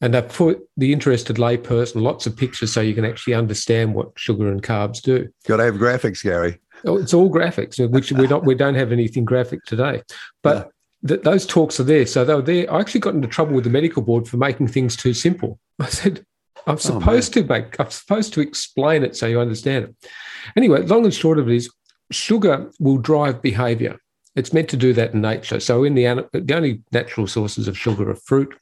[0.00, 4.16] And they put the interested layperson lots of pictures so you can actually understand what
[4.16, 5.28] sugar and carbs do.
[5.46, 6.60] Got to have graphics, Gary.
[6.84, 10.02] Oh, it's all graphics, which we don't we don't have anything graphic today.
[10.42, 10.70] But
[11.06, 12.06] th- those talks are there.
[12.06, 12.72] So they were there.
[12.72, 15.58] I actually got into trouble with the medical board for making things too simple.
[15.80, 16.24] I said,
[16.66, 20.08] I'm oh, supposed oh, to make, I'm supposed to explain it so you understand it.
[20.56, 21.70] Anyway, long and short of it is
[22.12, 23.98] sugar will drive behavior.
[24.36, 25.58] It's meant to do that in nature.
[25.58, 28.54] So in the the only natural sources of sugar are fruit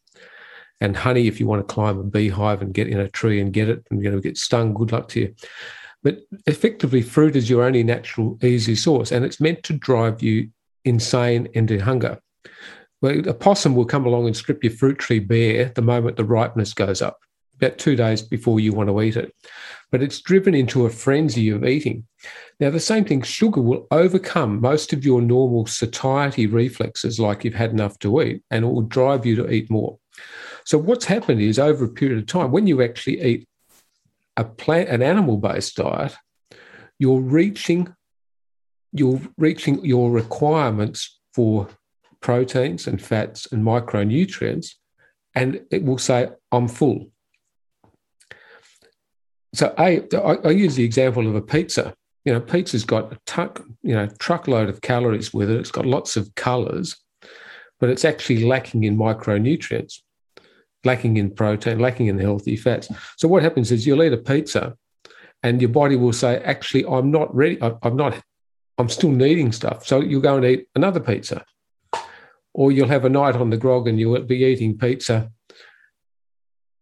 [0.80, 1.26] and honey.
[1.26, 3.84] If you want to climb a beehive and get in a tree and get it
[3.90, 5.34] and you're going to get stung, good luck to you.
[6.02, 10.50] But effectively, fruit is your only natural, easy source, and it's meant to drive you
[10.84, 12.20] insane into hunger.
[13.02, 16.24] Well, a possum will come along and strip your fruit tree bare the moment the
[16.24, 17.18] ripeness goes up,
[17.56, 19.34] about two days before you want to eat it.
[19.90, 22.06] But it's driven into a frenzy of eating.
[22.60, 27.54] Now, the same thing, sugar will overcome most of your normal satiety reflexes, like you've
[27.54, 29.98] had enough to eat, and it will drive you to eat more.
[30.66, 33.48] So, what's happened is over a period of time, when you actually eat
[34.36, 36.14] a plant, an animal-based diet,
[36.98, 37.94] you're reaching
[38.92, 41.68] you're reaching your requirements for
[42.20, 44.70] proteins and fats and micronutrients,
[45.36, 47.12] and it will say, "I'm full."
[49.54, 50.02] So, I,
[50.44, 51.94] I use the example of a pizza.
[52.24, 55.60] You know, pizza's got a tuck, you know, truckload of calories with it.
[55.60, 56.96] It's got lots of colours,
[57.78, 60.00] but it's actually lacking in micronutrients
[60.86, 62.88] lacking in protein, lacking in healthy fats.
[63.18, 64.76] So what happens is you'll eat a pizza,
[65.42, 67.58] and your body will say, "Actually, I'm not ready.
[67.60, 68.22] I'm not.
[68.78, 71.44] I'm still needing stuff." So you'll go and eat another pizza,
[72.54, 75.30] or you'll have a night on the grog and you'll be eating pizza,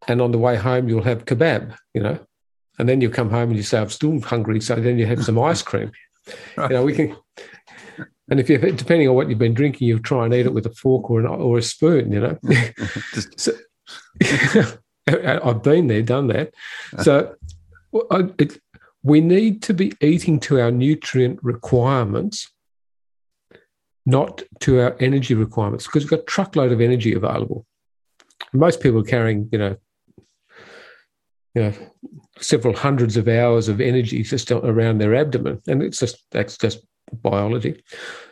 [0.07, 1.76] and on the way home you'll have kebab.
[1.94, 2.18] You know,
[2.78, 5.24] and then you come home and you say, "I'm still hungry." So then you have
[5.24, 5.90] some ice cream.
[6.57, 6.70] Right.
[6.70, 7.16] You know, we can.
[8.30, 10.64] And if you, depending on what you've been drinking, you'll try and eat it with
[10.64, 12.11] a fork or an, or a spoon.
[12.12, 12.38] You know,
[13.36, 13.52] so,
[15.06, 16.54] I've been there, done that.
[17.02, 17.34] So
[18.10, 18.60] I, it,
[19.02, 22.50] we need to be eating to our nutrient requirements,
[24.06, 27.66] not to our energy requirements, because we've got a truckload of energy available.
[28.52, 29.76] Most people are carrying, you know,
[31.54, 31.72] you know,
[32.40, 36.84] several hundreds of hours of energy just around their abdomen, and it's just that's just
[37.22, 37.82] biology.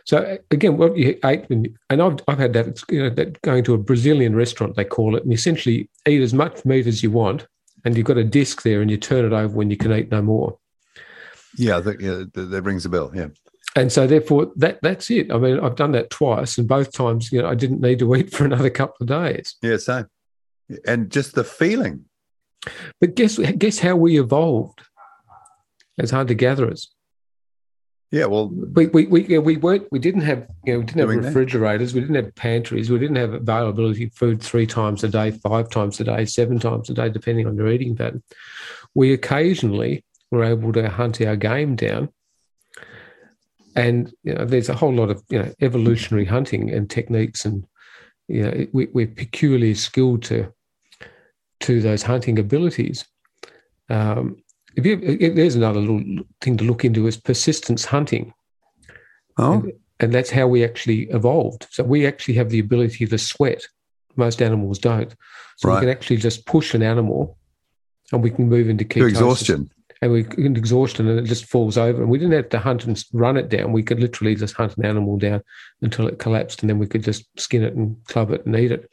[0.04, 3.64] So uh, again, what you ate, and I've, I've had that, you know, that going
[3.64, 7.02] to a Brazilian restaurant, they call it, and you essentially eat as much meat as
[7.02, 7.46] you want,
[7.84, 10.10] and you've got a disc there, and you turn it over when you can eat
[10.10, 10.58] no more.
[11.56, 13.12] Yeah, that, yeah, that rings a bell.
[13.14, 13.28] Yeah.
[13.74, 15.32] And so, therefore, that that's it.
[15.32, 18.14] I mean, I've done that twice, and both times, you know, I didn't need to
[18.14, 19.56] eat for another couple of days.
[19.62, 20.06] Yeah, same.
[20.86, 22.04] And just the feeling
[23.00, 24.82] but guess guess how we evolved
[25.98, 26.92] as hunter gatherers.
[28.12, 31.24] Yeah, well, we we we, we weren't we didn't have you know we didn't have
[31.24, 31.96] refrigerators, that.
[31.96, 35.70] we didn't have pantries, we didn't have availability of food three times a day, five
[35.70, 38.22] times a day, seven times a day, depending on your eating pattern.
[38.94, 42.10] We occasionally were able to hunt our game down,
[43.74, 47.66] and you know, there's a whole lot of you know evolutionary hunting and techniques, and
[48.28, 50.52] you know we, we're peculiarly skilled to
[51.60, 53.06] to those hunting abilities.
[53.88, 54.36] Um,
[54.76, 58.32] if you, if there's another little thing to look into is persistence hunting.
[59.38, 59.54] Oh.
[59.54, 61.66] And, and that's how we actually evolved.
[61.70, 63.66] So we actually have the ability to sweat.
[64.16, 65.14] Most animals don't.
[65.58, 65.76] So right.
[65.76, 67.38] we can actually just push an animal
[68.12, 69.08] and we can move into ketosis.
[69.08, 69.70] exhaustion.
[70.00, 72.02] And we can exhaustion and it just falls over.
[72.02, 73.72] And we didn't have to hunt and run it down.
[73.72, 75.42] We could literally just hunt an animal down
[75.80, 78.72] until it collapsed and then we could just skin it and club it and eat
[78.72, 78.90] it.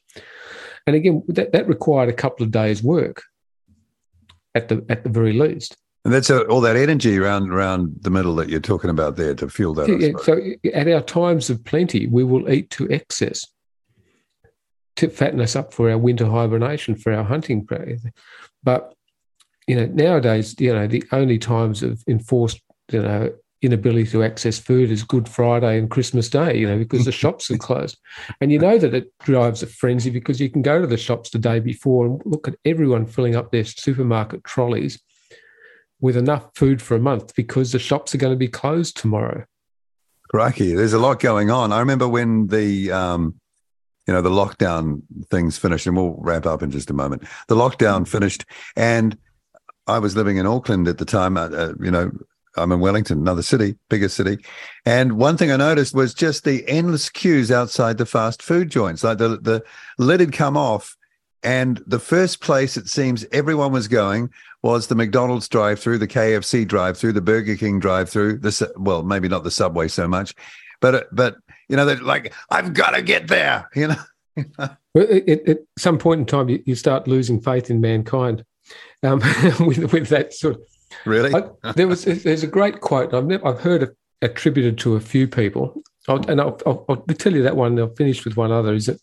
[0.86, 3.24] And again, that, that required a couple of days' work
[4.60, 5.76] at the at the very least.
[6.06, 9.36] And that's a, all that energy around around the middle that you're talking about there
[9.36, 9.90] to fuel that.
[10.00, 10.40] Yeah, so
[10.74, 13.46] at our times of plenty, we will eat to excess
[14.96, 17.68] to fatten us up for our winter hibernation, for our hunting.
[18.64, 18.94] But
[19.68, 24.58] you know, nowadays, you know, the only times of enforced, you know, inability to access
[24.58, 27.98] food is Good Friday and Christmas Day, you know, because the shops are closed.
[28.42, 31.30] And you know that it drives a frenzy because you can go to the shops
[31.30, 35.02] the day before and look at everyone filling up their supermarket trolleys
[36.00, 39.46] with enough food for a month because the shops are going to be closed tomorrow.
[40.30, 41.74] Crikey, there's a lot going on.
[41.74, 43.40] I remember when the um,
[44.08, 47.24] you know the lockdown things finished, and we'll wrap up in just a moment.
[47.48, 48.46] The lockdown finished,
[48.76, 49.18] and
[49.88, 51.36] I was living in Auckland at the time.
[51.36, 52.12] Uh, uh you know,
[52.60, 54.38] I'm in Wellington, another city, bigger city.
[54.86, 59.04] And one thing I noticed was just the endless queues outside the fast food joints.
[59.04, 59.64] Like the, the
[59.98, 60.96] lid had come off,
[61.42, 64.30] and the first place it seems everyone was going
[64.62, 68.72] was the McDonald's drive through, the KFC drive through, the Burger King drive through, the
[68.78, 70.36] well, maybe not the Subway so much,
[70.82, 71.38] but but
[71.70, 73.96] you know, they're like, I've got to get there, you know.
[74.96, 78.44] at, some point in time, you, you start losing faith in mankind
[79.04, 79.20] um,
[79.60, 80.62] with, with that sort of
[81.06, 81.34] Really?
[81.34, 83.14] I, there was there's a great quote.
[83.14, 87.34] I've never, I've heard attributed to a few people, I'll, and I'll, I'll, I'll, tell
[87.34, 87.74] you that one.
[87.74, 88.74] And I'll finish with one other.
[88.74, 89.00] Is that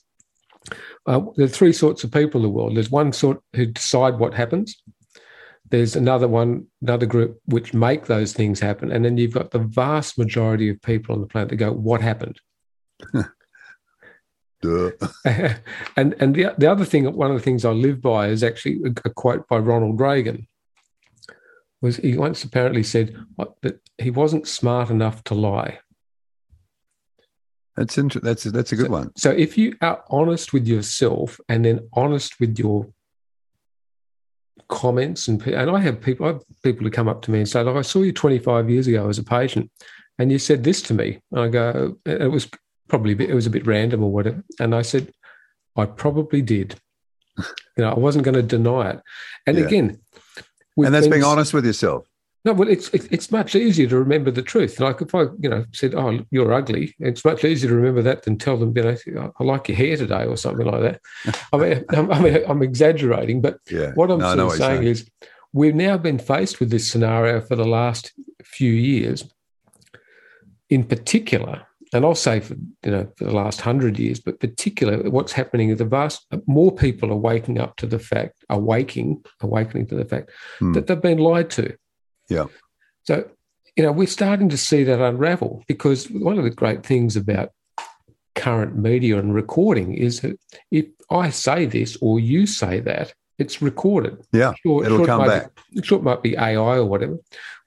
[1.07, 2.77] uh, there are three sorts of people in the world.
[2.77, 4.77] There's one sort who decide what happens.
[5.71, 9.59] There's another one, another group which make those things happen, and then you've got the
[9.59, 12.41] vast majority of people on the planet that go, "What happened?"
[15.97, 18.81] and and the the other thing, one of the things I live by is actually
[19.05, 20.47] a quote by Ronald Reagan,
[21.87, 23.17] was he once apparently said
[23.63, 25.79] that he wasn't smart enough to lie.
[27.77, 29.13] That's inter- that's that's a good so, one.
[29.17, 32.89] So if you are honest with yourself and then honest with your
[34.69, 37.49] comments and and I have people I have people who come up to me and
[37.49, 39.71] say, "Like I saw you 25 years ago as a patient,
[40.19, 42.49] and you said this to me." And I go, uh, "It was
[42.89, 45.13] probably bit, it was a bit random or whatever," and I said,
[45.77, 46.75] "I probably did."
[47.39, 49.01] you know, I wasn't going to deny it.
[49.47, 49.67] And yeah.
[49.67, 50.01] again,
[50.77, 52.07] and that's being honest with yourself.
[52.47, 54.79] No, well, it's it's much easier to remember the truth.
[54.79, 58.23] Like if I, you know, said, "Oh, you're ugly," it's much easier to remember that
[58.23, 61.01] than tell them, you know, "I like your hair today" or something like that.
[61.53, 63.91] I mean, I mean, I'm exaggerating, but yeah.
[63.95, 65.11] what I'm no, sort of saying, saying is,
[65.53, 68.13] we've now been faced with this scenario for the last
[68.45, 69.25] few years.
[70.71, 75.09] In particular, and I'll say for you know for the last hundred years, but particularly
[75.09, 79.87] what's happening is the vast more people are waking up to the fact, awaking, awakening
[79.89, 80.73] to the fact hmm.
[80.73, 81.77] that they've been lied to.
[82.29, 82.47] Yeah.
[83.05, 83.29] So
[83.77, 87.51] you know we're starting to see that unravel because one of the great things about
[88.35, 90.39] current media and recording is that
[90.71, 94.19] if I say this or you say that, It's recorded.
[94.33, 95.51] Yeah, sure, it'll sure come it back.
[95.75, 97.19] Be, sure, it might be AI or whatever.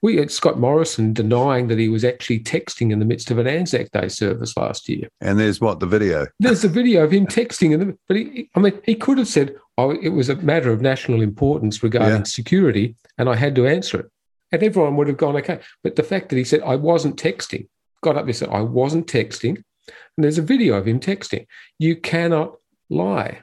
[0.01, 3.47] We had Scott Morrison denying that he was actually texting in the midst of an
[3.47, 5.09] Anzac Day service last year.
[5.21, 6.25] And there's what the video.
[6.39, 9.27] There's a video of him texting, in the, but he, I mean, he could have
[9.27, 12.23] said, "Oh, it was a matter of national importance regarding yeah.
[12.23, 14.05] security, and I had to answer it,"
[14.51, 15.59] and everyone would have gone okay.
[15.83, 17.67] But the fact that he said, "I wasn't texting,"
[18.01, 21.45] got up and said, "I wasn't texting," and there's a video of him texting.
[21.77, 22.55] You cannot
[22.89, 23.41] lie.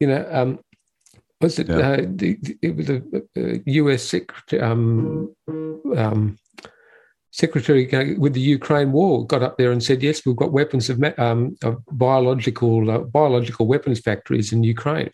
[0.00, 0.58] You know, um,
[1.40, 1.68] was it?
[1.68, 1.76] Yeah.
[1.76, 3.02] Uh, the, it was a,
[3.36, 4.02] a U.S.
[4.02, 5.34] secretary, um,
[5.96, 6.38] um,
[7.30, 11.02] secretary with the Ukraine war got up there and said, "Yes, we've got weapons of,
[11.18, 15.10] um, of biological uh, biological weapons factories in Ukraine."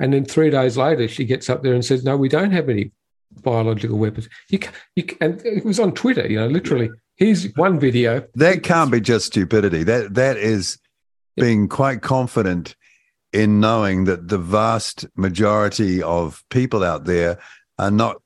[0.00, 2.68] And then three days later, she gets up there and says, "No, we don't have
[2.68, 2.92] any
[3.42, 4.60] biological weapons." You,
[4.96, 6.26] you and it was on Twitter.
[6.26, 6.90] You know, literally.
[7.16, 8.24] Here's one video.
[8.36, 9.82] That can't be just stupidity.
[9.82, 10.78] That that is
[11.36, 12.76] being quite confident
[13.32, 17.38] in knowing that the vast majority of people out there
[17.78, 18.16] are not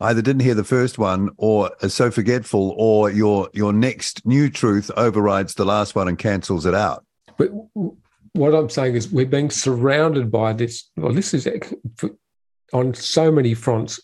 [0.00, 4.50] either didn't hear the first one or are so forgetful or your your next new
[4.50, 7.04] truth overrides the last one and cancels it out.
[7.38, 7.50] But
[8.36, 11.48] what i'm saying is we're being surrounded by this well this is
[12.72, 14.00] on so many fronts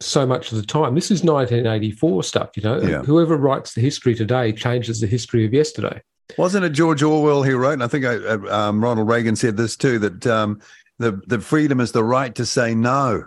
[0.00, 0.96] so much of the time.
[0.96, 2.80] This is 1984 stuff you know?
[2.80, 3.02] Yeah.
[3.02, 6.02] whoever writes the history today changes the history of yesterday
[6.38, 7.74] wasn't it George Orwell who wrote?
[7.74, 10.60] And I think I, uh, um, Ronald Reagan said this too that um,
[10.98, 13.24] the the freedom is the right to say no.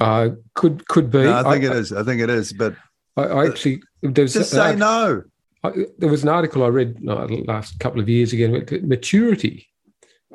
[0.00, 1.24] Uh, could could be.
[1.24, 1.92] No, I think I, it is.
[1.92, 2.52] I think it is.
[2.52, 2.76] But
[3.16, 5.22] I, I actually there's just say no.
[5.98, 8.62] there was an article I read uh, last couple of years ago.
[8.82, 9.66] Maturity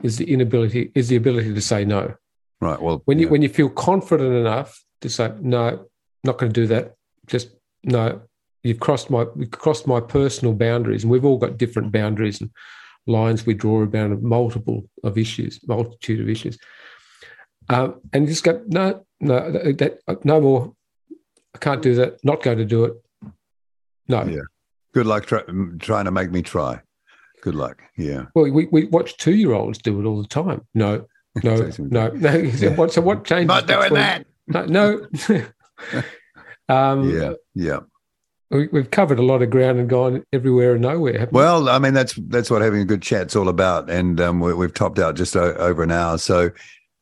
[0.03, 2.16] is the inability is the ability to say no.
[2.59, 2.82] Right.
[2.82, 5.86] Well, when you when you feel confident enough to say no,
[6.24, 6.95] not going to do that.
[7.28, 7.49] Just
[7.84, 8.22] no
[8.64, 12.49] you've crossed my crossed my personal boundaries, and we've all got different boundaries and
[13.07, 16.57] lines we draw about a multiple of issues, multitude of issues.
[17.70, 20.74] Um, and just go, no, no, that, no more.
[21.55, 22.24] I can't do that.
[22.24, 22.93] Not going to do it.
[24.07, 24.24] No.
[24.24, 24.41] Yeah.
[24.93, 25.41] Good luck try,
[25.80, 26.82] trying to make me try.
[27.41, 27.82] Good luck.
[27.97, 28.26] Yeah.
[28.36, 30.66] Well, we, we watch two year olds do it all the time.
[30.74, 31.05] No,
[31.43, 32.36] no, no, no.
[32.38, 32.88] Yeah.
[32.89, 33.47] So what changes?
[33.47, 34.26] Not doing that.
[34.47, 34.66] No.
[34.66, 35.07] no.
[36.70, 37.34] um, yeah.
[37.55, 37.80] Yeah
[38.51, 41.27] we've covered a lot of ground and gone everywhere and nowhere.
[41.31, 44.51] Well, I mean that's that's what having a good chat's all about, and um, we,
[44.63, 46.17] have topped out just o- over an hour.
[46.17, 46.51] So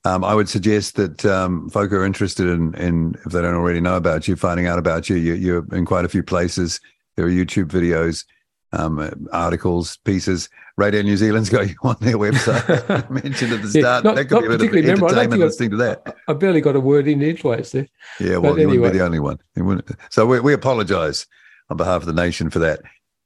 [0.05, 3.81] um, I would suggest that um, folk are interested in, in if they don't already
[3.81, 5.17] know about you, finding out about you.
[5.17, 6.79] you are in quite a few places.
[7.15, 8.23] There are YouTube videos,
[8.72, 10.49] um, articles, pieces.
[10.78, 13.09] Radio New Zealand's got you on their website.
[13.24, 14.05] Mentioned at the start.
[14.05, 16.15] Yeah, not, that could be a bit of entertainment listening to that.
[16.28, 17.88] I barely got a word in edgeways there.
[18.20, 18.78] Yeah, well, but you anyway.
[18.78, 19.39] wouldn't be the only one.
[20.09, 21.26] So we, we apologise
[21.70, 22.82] on behalf of the nation for that.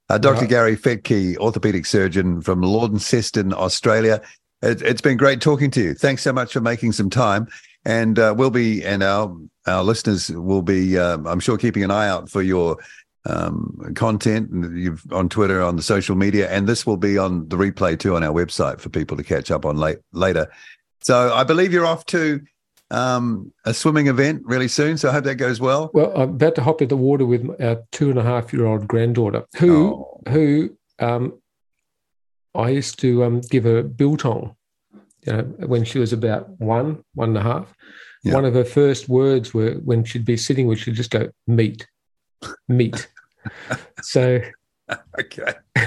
[0.10, 0.42] Uh, Dr.
[0.42, 0.50] Right.
[0.50, 4.22] Gary Fettke, orthopedic surgeon from Launceston, Australia.
[4.62, 5.94] It, has been great talking to you.
[5.94, 7.48] Thanks so much for making some time.
[7.86, 9.36] And uh, we'll be, and our
[9.66, 12.78] our listeners will be, um, I'm sure, keeping an eye out for your
[13.26, 17.56] um, content you've on Twitter, on the social media, and this will be on the
[17.56, 20.52] replay too on our website for people to catch up on late, later.
[21.02, 22.42] So I believe you're off to
[22.92, 24.98] um, a swimming event really soon.
[24.98, 25.90] So I hope that goes well.
[25.94, 28.66] Well, I'm about to hop in the water with our two and a half year
[28.66, 30.22] old granddaughter, who oh.
[30.30, 31.40] who um,
[32.56, 34.56] I used to um, give her biltong,
[35.26, 37.74] you know, when she was about one, one and a half.
[38.24, 38.36] Yeah.
[38.36, 41.88] One of her first words were when she'd be sitting, where she'd just go meat,
[42.68, 43.10] meat.
[44.02, 44.40] so,
[45.20, 45.54] okay,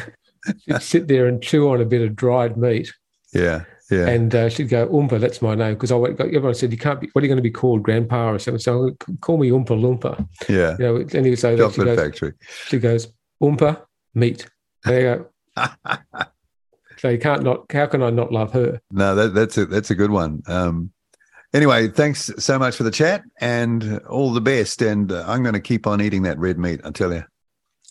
[0.58, 2.92] she'd sit there and chew on a bit of dried meat.
[3.32, 3.64] Yeah.
[3.90, 4.08] Yeah.
[4.08, 5.74] And uh, she'd go, Oompa, that's my name.
[5.74, 7.84] Because I went, everyone said, you can't be, what are you going to be called,
[7.84, 8.58] grandpa or something?
[8.58, 10.26] So call me Oompa Loompa.
[10.48, 10.76] Yeah.
[10.78, 12.32] You know, and he would say, Chocolate she goes, Factory.
[12.66, 13.82] She goes, Oompa,
[14.14, 14.48] meat.
[14.84, 15.24] There you
[15.56, 15.68] go.
[16.98, 18.80] so you can't not, how can I not love her?
[18.90, 20.42] No, that, that's a, that's a good one.
[20.48, 20.90] Um,
[21.52, 24.82] anyway, thanks so much for the chat and all the best.
[24.82, 27.24] And uh, I'm going to keep on eating that red meat, I tell you.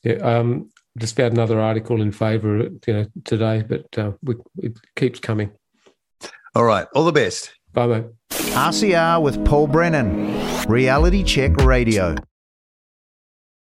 [0.03, 0.15] Yeah.
[0.15, 4.35] Um, just about another article in favour of it, you know, today, but uh, we,
[4.57, 5.51] it keeps coming.
[6.55, 6.87] All right.
[6.95, 7.53] All the best.
[7.73, 8.05] Bye, mate.
[8.29, 12.15] RCR with Paul Brennan, Reality Check Radio.